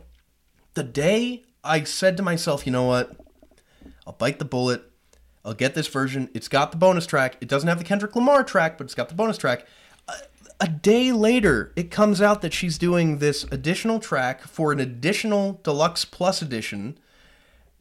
[0.74, 3.16] The day I said to myself, you know what?
[4.06, 4.90] I'll bite the bullet.
[5.44, 6.30] I'll get this version.
[6.34, 7.36] It's got the bonus track.
[7.40, 9.66] It doesn't have the Kendrick Lamar track, but it's got the bonus track.
[10.08, 10.14] A,
[10.60, 15.60] a day later, it comes out that she's doing this additional track for an additional
[15.62, 16.98] deluxe plus edition.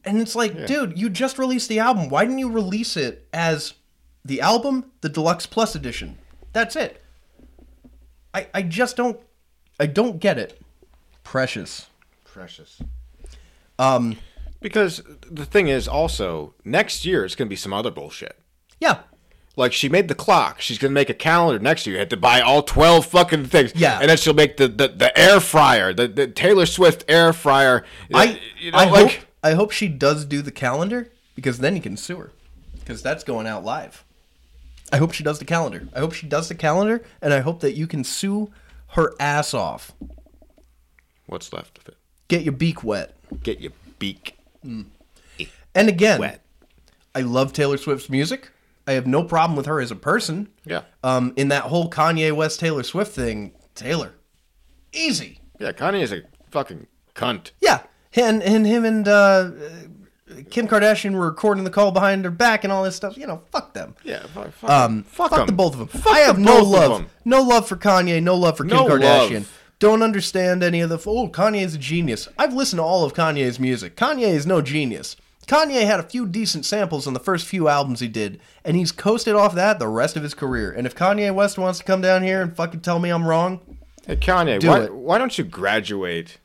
[0.04, 2.08] And it's like, dude, you just released the album.
[2.08, 3.74] Why didn't you release it as
[4.28, 6.18] the album, the deluxe plus edition?
[6.52, 7.02] That's it.
[8.32, 9.18] I, I just don't
[9.80, 10.60] I don't get it.
[11.24, 11.88] Precious.
[12.24, 12.80] Precious.
[13.78, 14.16] Um,
[14.60, 18.38] because the thing is, also next year it's gonna be some other bullshit.
[18.80, 19.00] Yeah.
[19.56, 21.94] Like she made the clock, she's gonna make a calendar next year.
[21.94, 23.72] You have to buy all twelve fucking things.
[23.74, 23.98] Yeah.
[23.98, 27.84] and then she'll make the the, the air fryer, the, the Taylor Swift air fryer.
[28.12, 31.74] I you know, I like hope I hope she does do the calendar because then
[31.76, 32.32] you can sue her
[32.78, 34.04] because that's going out live.
[34.92, 35.86] I hope she does the calendar.
[35.94, 38.50] I hope she does the calendar, and I hope that you can sue
[38.92, 39.92] her ass off.
[41.26, 41.96] what's left of it?
[42.28, 43.14] Get your beak wet.
[43.42, 44.38] Get your beak
[45.74, 46.42] And again, wet.
[47.14, 48.50] I love Taylor Swift's music.
[48.86, 50.48] I have no problem with her as a person.
[50.64, 54.12] Yeah, Um, in that whole Kanye West Taylor Swift thing, Taylor,
[54.92, 55.40] easy.
[55.58, 55.72] yeah.
[55.72, 57.50] Kanye is a fucking cunt.
[57.60, 57.82] Yeah,
[58.14, 59.50] and and him and uh,
[60.50, 63.16] Kim Kardashian were recording the call behind her back and all this stuff.
[63.16, 63.94] You know, fuck them.
[64.04, 65.88] Yeah, fuck, fuck, Um, fuck, the both of them.
[65.88, 69.34] Fuck I have no love, no love for Kanye, no love for Kim No Kardashian.
[69.34, 69.54] love.
[69.78, 70.96] Don't understand any of the.
[71.06, 72.28] Oh, Kanye's a genius.
[72.36, 73.94] I've listened to all of Kanye's music.
[73.96, 75.14] Kanye is no genius.
[75.46, 78.92] Kanye had a few decent samples on the first few albums he did, and he's
[78.92, 80.70] coasted off that the rest of his career.
[80.70, 83.60] And if Kanye West wants to come down here and fucking tell me I'm wrong,
[84.06, 84.94] Hey Kanye, Do why, it.
[84.94, 86.38] why don't you graduate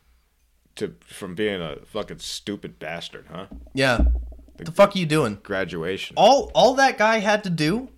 [0.76, 3.48] to from being a fucking stupid bastard, huh?
[3.74, 5.40] yeah, what the fuck are you doing?
[5.44, 6.16] Graduation.
[6.18, 7.90] All all that guy had to do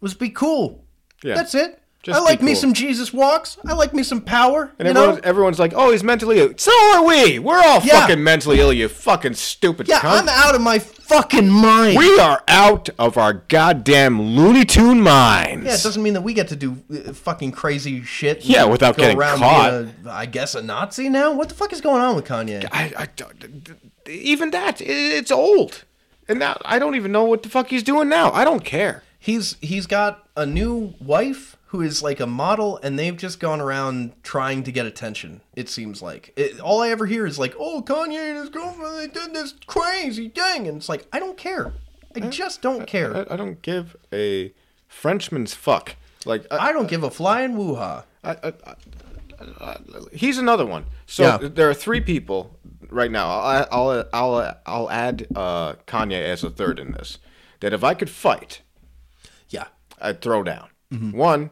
[0.00, 0.84] was be cool.
[1.22, 1.34] Yeah.
[1.34, 1.82] That's it.
[2.02, 3.58] Just I like be me some Jesus walks.
[3.66, 4.72] I like me some power.
[4.78, 7.40] And everyone's, everyone's like, "Oh, he's mentally ill." So are we.
[7.40, 8.00] We're all Yeah.
[8.00, 8.72] fucking mentally ill.
[8.72, 10.22] You fucking stupid Yeah, cunt.
[10.22, 11.98] I'm out of my fucking mind.
[11.98, 15.66] we are out of our goddamn Looney Tune minds.
[15.66, 18.44] yeah, it doesn't mean that we get to do uh, fucking crazy shit.
[18.44, 19.72] Yeah, without getting around caught.
[19.72, 21.32] A, I guess a Nazi now.
[21.34, 22.64] What the fuck is going on with Kanye?
[22.70, 23.08] I, I
[24.08, 25.84] even that, it's old.
[26.28, 28.30] And now I don't even know what the fuck he's doing now.
[28.32, 29.02] I don't care.
[29.18, 33.60] He's he's got a new wife who is like a model, and they've just gone
[33.60, 35.40] around trying to get attention.
[35.54, 38.96] It seems like it, all I ever hear is like, "Oh, Kanye and his girlfriend
[38.98, 41.72] they did this crazy thing," and it's like I don't care.
[42.16, 43.14] I just don't care.
[43.30, 44.52] I, I don't give a
[44.88, 45.96] Frenchman's fuck.
[46.24, 48.04] Like I, I don't give a flying woo-ha.
[48.24, 48.52] I, I,
[49.60, 49.76] I,
[50.12, 50.86] he's another one.
[51.06, 51.48] So Yeah.
[51.48, 52.56] there are three people
[52.90, 53.28] right now.
[53.28, 57.18] I'll I'll I'll, I'll add uh, Kanye as a third in this.
[57.60, 58.62] That if I could fight,
[59.50, 59.66] Yeah.
[60.00, 60.68] I'd throw down.
[60.92, 61.16] Mm-hmm.
[61.16, 61.50] One,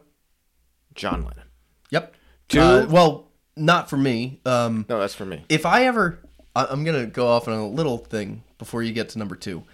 [0.97, 1.45] John Lennon.
[1.91, 2.15] Yep.
[2.49, 4.41] Two- Uh, well, not for me.
[4.45, 5.45] Um, No, that's for me.
[5.49, 6.21] if I ever,
[6.55, 9.65] I- I'm gonna go off on a little thing before you get to number two.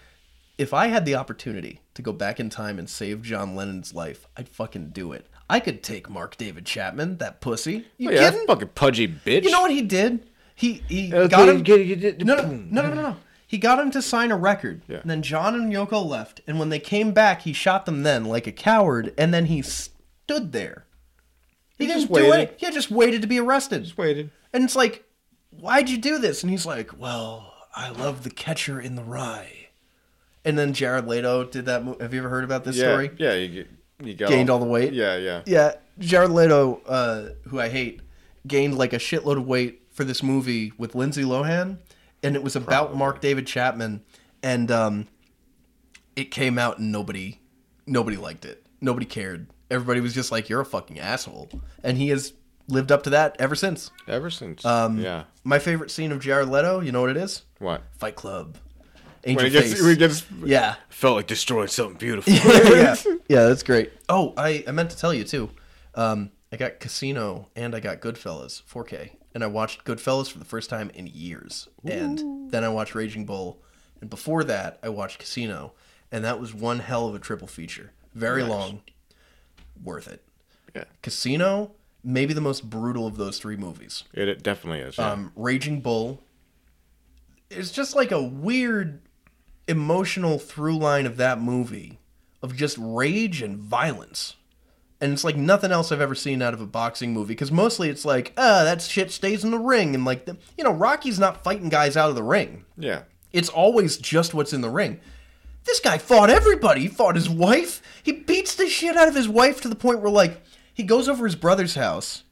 [0.58, 4.26] If I had the opportunity to go back in time and save John Lennon's life,
[4.36, 5.26] I'd fucking do it.
[5.48, 7.86] I could take Mark David Chapman, that pussy.
[7.98, 8.46] You Oh, yeah, kidding?
[8.46, 9.44] fucking pudgy bitch.
[9.44, 10.28] You know what he did?
[10.54, 11.62] He he Okay, got him.
[11.62, 13.16] get- you no, no, no, no, no, no.
[13.46, 14.82] He got him to sign a record.
[14.88, 14.98] Yeah.
[14.98, 16.40] And then John and Yoko left.
[16.46, 19.12] And when they came back, he shot them then like a coward.
[19.18, 20.86] And then he stood there.
[21.78, 22.50] He, He didn't just do waited.
[22.50, 22.54] it.
[22.58, 23.84] He just waited to be arrested.
[23.84, 24.30] Just waited.
[24.52, 25.04] And it's like,
[25.50, 26.42] why'd you do this?
[26.42, 29.68] And he's like, well, I love the catcher in the rye.
[30.44, 31.84] And then Jared Leto did that.
[31.84, 33.10] Mo- Have you ever heard about this Yeah, story?
[33.18, 33.34] yeah.
[33.34, 33.66] You,
[34.02, 34.92] you got Gained all the weight?
[34.92, 35.42] Yeah, yeah.
[35.46, 38.00] Yeah, Jared Leto, uh, who I hate,
[38.46, 41.78] gained like a shitload of weight for this movie with Lindsay Lohan,
[42.24, 44.02] and it was about Mark David Chapman,
[44.42, 45.06] and um,
[46.16, 47.38] it came out and nobody,
[47.86, 48.66] nobody liked it.
[48.80, 49.46] Nobody cared.
[49.72, 51.48] Everybody was just like, "You're a fucking asshole,"
[51.82, 52.34] and he has
[52.68, 53.90] lived up to that ever since.
[54.06, 54.64] Ever since.
[54.64, 55.24] Um, yeah.
[55.44, 57.42] My favorite scene of Jared Leto, you know what it is?
[57.58, 57.82] What?
[57.98, 58.56] Fight Club.
[59.24, 59.80] Angel When he gets, Face.
[59.80, 60.74] when he gets yeah.
[60.88, 62.32] felt like destroying something beautiful.
[62.32, 62.96] yeah,
[63.28, 63.92] yeah, that's great.
[64.08, 65.50] Oh, I, I meant to tell you too.
[65.94, 70.44] Um, I got Casino and I got Goodfellas 4K, and I watched Goodfellas for the
[70.44, 73.62] first time in years, and then I watched Raging Bull,
[74.00, 75.72] and before that I watched Casino,
[76.10, 77.92] and that was one hell of a triple feature.
[78.14, 78.82] Very long,
[79.82, 80.22] worth it.
[80.74, 80.84] Yeah.
[81.02, 81.72] Casino,
[82.02, 84.04] maybe the most brutal of those three movies.
[84.14, 84.98] It, it definitely is.
[84.98, 85.12] yeah.
[85.12, 86.20] Um, Raging Bull
[87.50, 89.00] is just like a weird
[89.68, 91.98] emotional through line of that movie
[92.42, 94.36] of just rage and violence.
[95.00, 97.88] And it's like nothing else I've ever seen out of a boxing movie because mostly
[97.88, 99.94] it's like, ah, that shit stays in the ring.
[99.94, 102.64] And like, the, you know, Rocky's not fighting guys out of the ring.
[102.76, 103.02] yeah.
[103.32, 105.00] It's always just what's in the ring.
[105.64, 106.82] This guy fought everybody.
[106.82, 107.82] He fought his wife.
[108.02, 110.42] He beats the shit out of his wife to the point where, like,
[110.74, 112.24] he goes over his brother's house,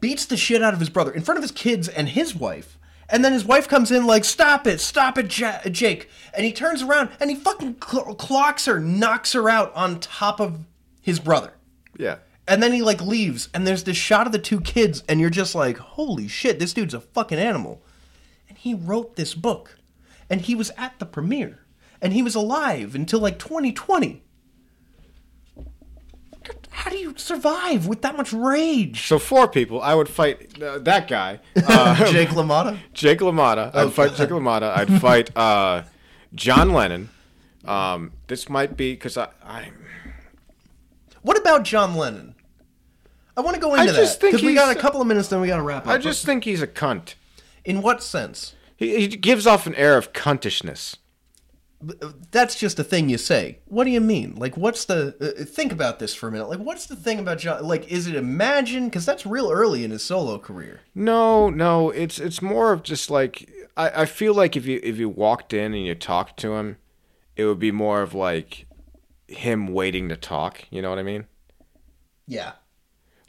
[0.00, 2.78] beats the shit out of his brother in front of his kids and his wife.
[3.10, 6.08] And then his wife comes in, like, stop it, stop it, ja- Jake.
[6.34, 10.40] And he turns around and he fucking cl- clocks her, knocks her out on top
[10.40, 10.60] of
[11.00, 11.54] his brother.
[11.96, 12.16] Yeah.
[12.46, 15.28] And then he like leaves, and there's this shot of the two kids, and you're
[15.28, 17.82] just like, holy shit, this dude's a fucking animal.
[18.48, 19.76] And he wrote this book,
[20.30, 21.60] and he was at the premiere,
[22.00, 24.22] and he was alive until like 2020.
[26.70, 29.06] How do you survive with that much rage?
[29.08, 32.78] So four people, I would fight uh, that guy, uh, Jake LaMotta?
[32.92, 33.74] Jake LaMotta.
[33.74, 34.76] I'd fight Jake LaMotta.
[34.76, 35.82] I'd fight uh,
[36.34, 37.08] John Lennon.
[37.64, 39.70] Um, this might be because I, I
[41.22, 42.36] What about John Lennon?
[43.36, 45.48] I want to go into that because we got a couple of minutes, then we
[45.48, 45.92] got to wrap up.
[45.92, 47.14] I just think he's a cunt.
[47.64, 48.54] in what sense?
[48.76, 50.96] He, he gives off an air of cuntishness.
[51.80, 53.60] That's just a thing you say.
[53.66, 54.34] What do you mean?
[54.34, 55.14] Like, what's the?
[55.20, 56.48] Uh, think about this for a minute.
[56.48, 57.64] Like, what's the thing about John?
[57.66, 58.86] Like, is it Imagine?
[58.86, 60.80] Because that's real early in his solo career.
[60.94, 64.98] No, no, it's it's more of just like I, I feel like if you if
[64.98, 66.78] you walked in and you talked to him,
[67.36, 68.66] it would be more of like
[69.28, 70.64] him waiting to talk.
[70.70, 71.26] You know what I mean?
[72.26, 72.52] Yeah.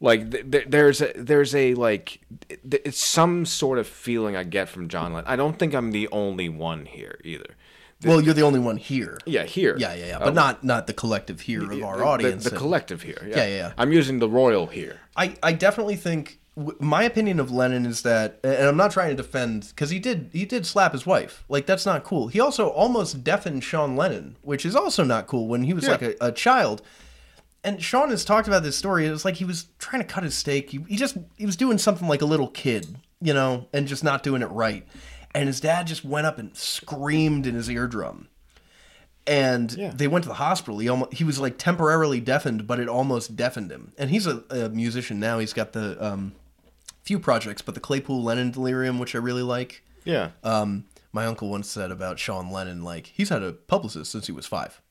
[0.02, 4.44] Like th- th- there's a there's a like th- it's some sort of feeling I
[4.44, 5.30] get from John Lennon.
[5.30, 7.56] I don't think I'm the only one here either.
[8.06, 9.18] Well, you're the only one here.
[9.26, 9.76] Yeah, here.
[9.78, 10.20] Yeah, yeah, yeah.
[10.20, 10.34] But oh.
[10.34, 12.44] not not the collective here of our the- audience.
[12.46, 13.18] The, the and- collective here.
[13.24, 13.36] Yeah.
[13.38, 13.74] Yeah, yeah, yeah.
[13.78, 15.00] I'm using the royal here.
[15.18, 19.10] I, I definitely think w- my opinion of Lennon is that, and I'm not trying
[19.10, 21.44] to defend because he did he did slap his wife.
[21.50, 22.30] Like that's not cool.
[22.30, 25.92] He also almost deafened Sean Lennon, which is also not cool when he was Yeah.
[25.92, 26.82] like a, a child.
[27.62, 29.06] And Sean has talked about this story.
[29.06, 30.70] It was like he was trying to cut his steak.
[30.70, 34.02] He, he just he was doing something like a little kid, you know, and just
[34.06, 34.88] not doing it right.
[35.36, 38.28] And his dad just went up and screamed in his eardrum
[39.28, 39.92] and Yeah.
[39.94, 40.80] they went to the hospital.
[40.80, 43.94] He almost he was like temporarily deafened, but it almost deafened him.
[43.98, 45.40] And he's a, a musician now.
[45.40, 46.34] He's got the um,
[47.04, 49.84] few projects, but the Claypool Lennon Delirium, which I really like.
[50.04, 50.32] Yeah.
[50.44, 54.32] Um, my uncle once said about Sean Lennon, like he's had a publicist since he
[54.32, 54.82] was five,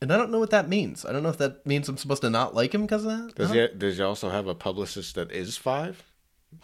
[0.00, 1.04] and I don't know what that means.
[1.04, 3.34] I don't know if that means I'm supposed to not like him because of that.
[3.34, 6.04] Does I he does he also have a publicist that is five?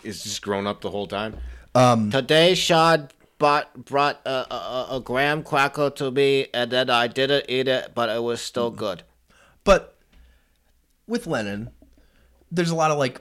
[0.02, 1.36] Is just grown up the whole time?
[1.74, 3.08] Um, Today, Sean
[3.38, 7.66] bought, brought a, a, a- a graham cracker to me, and then I didn't eat
[7.68, 9.02] it, but it was still good.
[9.64, 9.96] But
[11.06, 11.70] with Lennon,
[12.50, 13.20] there's a lot of like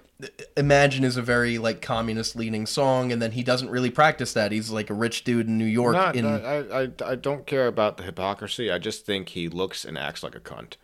[0.55, 4.53] Imagine is a very like communist leaning song, and then he doesn't really practice that.
[4.53, 5.93] He's like a rich dude in New York.
[5.95, 8.71] Not, in I, I I don't care about the hypocrisy.
[8.71, 10.75] I just think he looks and acts like a cunt.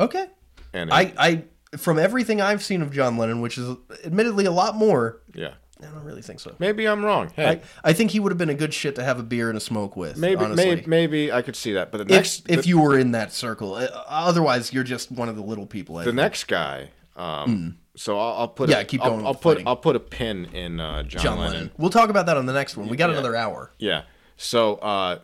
[0.00, 0.26] okay,
[0.72, 1.44] And I I
[1.76, 5.54] from everything I've seen of John Lennon, which is admittedly a lot more, yeah.
[5.82, 6.54] I don't really think so.
[6.58, 7.30] Maybe I'm wrong.
[7.34, 7.60] Hey, I,
[7.90, 9.60] I think he would have been a good shit to have a beer and a
[9.60, 10.16] smoke with.
[10.16, 10.64] maybe honestly.
[10.66, 11.90] maybe maybe I could see that.
[11.90, 15.10] But the if next if the, you were in that circle, Uh, otherwise you're just
[15.10, 15.96] one of the little people.
[15.96, 16.16] I the think.
[16.16, 16.90] next guy.
[17.16, 18.70] Um, so I'll, I'll put.
[18.70, 19.68] Yeah, a, keep I'll, going I'll put fighting.
[19.68, 21.52] I'll put a pin in uh, John, John Lennon.
[21.54, 21.70] Lennon.
[21.76, 22.88] We'll talk about that on the next one.
[22.88, 23.16] We got Yeah.
[23.16, 23.70] another hour.
[23.78, 24.02] Yeah.
[24.36, 25.18] So uh,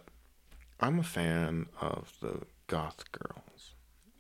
[0.81, 3.73] I'm a fan of the goth girls,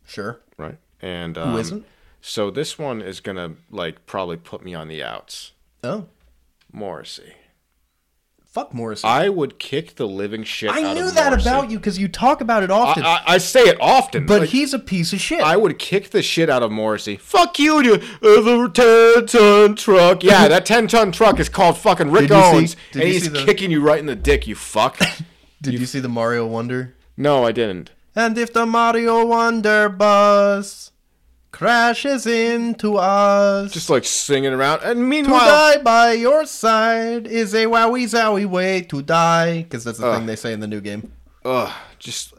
[0.07, 0.41] Sure.
[0.57, 0.79] right?
[1.03, 1.87] And um, Who isn't?
[2.21, 5.53] So this one is gonna like probably put me on the outs.
[5.85, 6.07] Oh,
[6.73, 7.33] Morrissey.
[8.45, 9.07] fuck Morrissey.
[9.07, 11.49] I would kick the living shit I knew that Morrissey.
[11.49, 13.05] about you because you talk about it often.
[13.05, 15.41] I, I, I say it often, but like, he's a piece of shit.
[15.41, 17.17] I would kick the shit out of Morrissey.
[17.17, 20.23] Fuck you, you uh, the ten ton truck.
[20.25, 23.13] Yeah, that ten ton truck is called fucking Rick Did you see- Owens, did and
[23.13, 24.47] he's the- kicking you right in the dick.
[24.47, 24.99] You fuck.
[25.61, 26.95] Did you, see the Mario Wonder?
[27.17, 27.91] no, I didn't.
[28.15, 30.93] And if the Mario Wonder bus
[31.51, 33.73] crashes into us.
[33.73, 34.83] Just like singing around.
[34.83, 39.63] And meanwhile, to die by your side is a wowie zowie way to die.
[39.63, 40.17] Because that's the Ugh.
[40.19, 41.13] thing they say in the new game.
[41.45, 42.35] ugh, just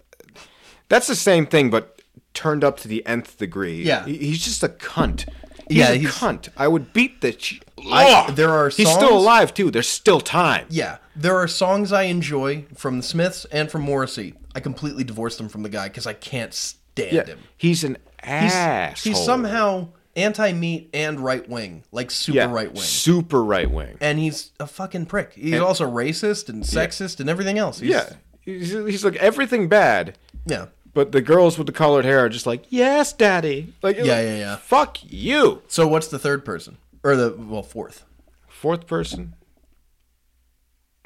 [0.89, 2.01] that's the same thing, but
[2.33, 3.83] turned up to the nth degree.
[3.83, 4.05] Yeah.
[4.05, 5.27] He- he's just a cunt.
[5.67, 6.49] He's Yeah, a he's- cunt.
[6.57, 7.33] I would beat the.
[7.33, 9.71] Ch- I- there are He's still alive too.
[9.71, 10.65] There's still time.
[10.69, 14.33] Yeah, there are songs I enjoy from the Smiths and from Morrissey.
[14.55, 17.39] I completely divorced them from the guy because I can't stand Yeah, him.
[17.55, 19.13] he's an asshole.
[19.13, 22.81] he's somehow anti-meat and right-wing, like super yeah, right-wing.
[22.81, 23.97] super right wing.
[24.01, 25.33] and he's a fucking prick.
[25.33, 27.79] He's also racist and sexist and everything else.
[27.79, 28.09] He's, Yeah,
[28.41, 30.17] he's, he's like everything bad.
[30.45, 30.67] yeah.
[30.91, 33.73] But the girls with the colored hair are just like, yes, daddy.
[33.83, 34.55] Like, Yeah, yeah, yeah.
[34.57, 35.61] Fuck you.
[35.67, 38.03] So what's the third person or the well fourth?
[38.47, 39.35] Fourth person.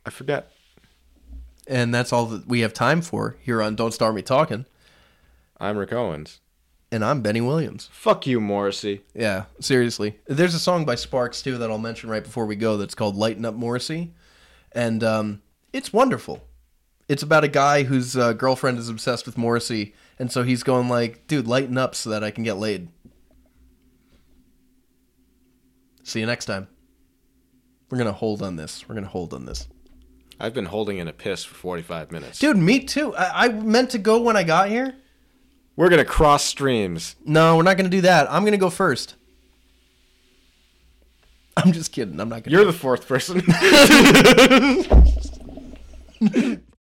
[0.06, 0.50] I forget.
[1.68, 4.66] And that's all that we have time for here on Don't Start Me Talking.
[5.60, 6.40] I'm Rick Owens.
[6.94, 7.90] And I'm Bennie Williams.
[7.92, 9.02] Fuck you, Morrissey.
[9.16, 10.20] Yeah, seriously.
[10.28, 13.16] There's a song by Sparks too that I'll mention right before we go that's called
[13.16, 14.14] "Lighten Up Morrissey,"
[14.74, 15.42] and um,
[15.74, 16.44] it's wonderful.
[17.10, 20.88] It's about a guy whose uh, girlfriend is obsessed with Morrissey, and so he's going
[20.88, 22.90] like, "Dude, lighten up so that I can get laid."
[26.04, 26.68] See you next time.
[27.90, 28.88] We're gonna hold on this.
[28.88, 29.68] We're gonna hold on this,
[30.40, 32.38] I've been holding in a piss for 45 minutes.
[32.38, 32.56] dude.
[32.56, 33.16] Me too.
[33.16, 34.96] I, I meant to go when I got here.
[35.76, 37.16] We're gonna cross streams.
[37.26, 38.32] No, we're not gonna do that.
[38.32, 39.16] I'm gonna go first.
[41.58, 42.20] I'm just kidding.
[42.20, 42.56] I'm not gonna.
[42.56, 43.42] You're the fourth person.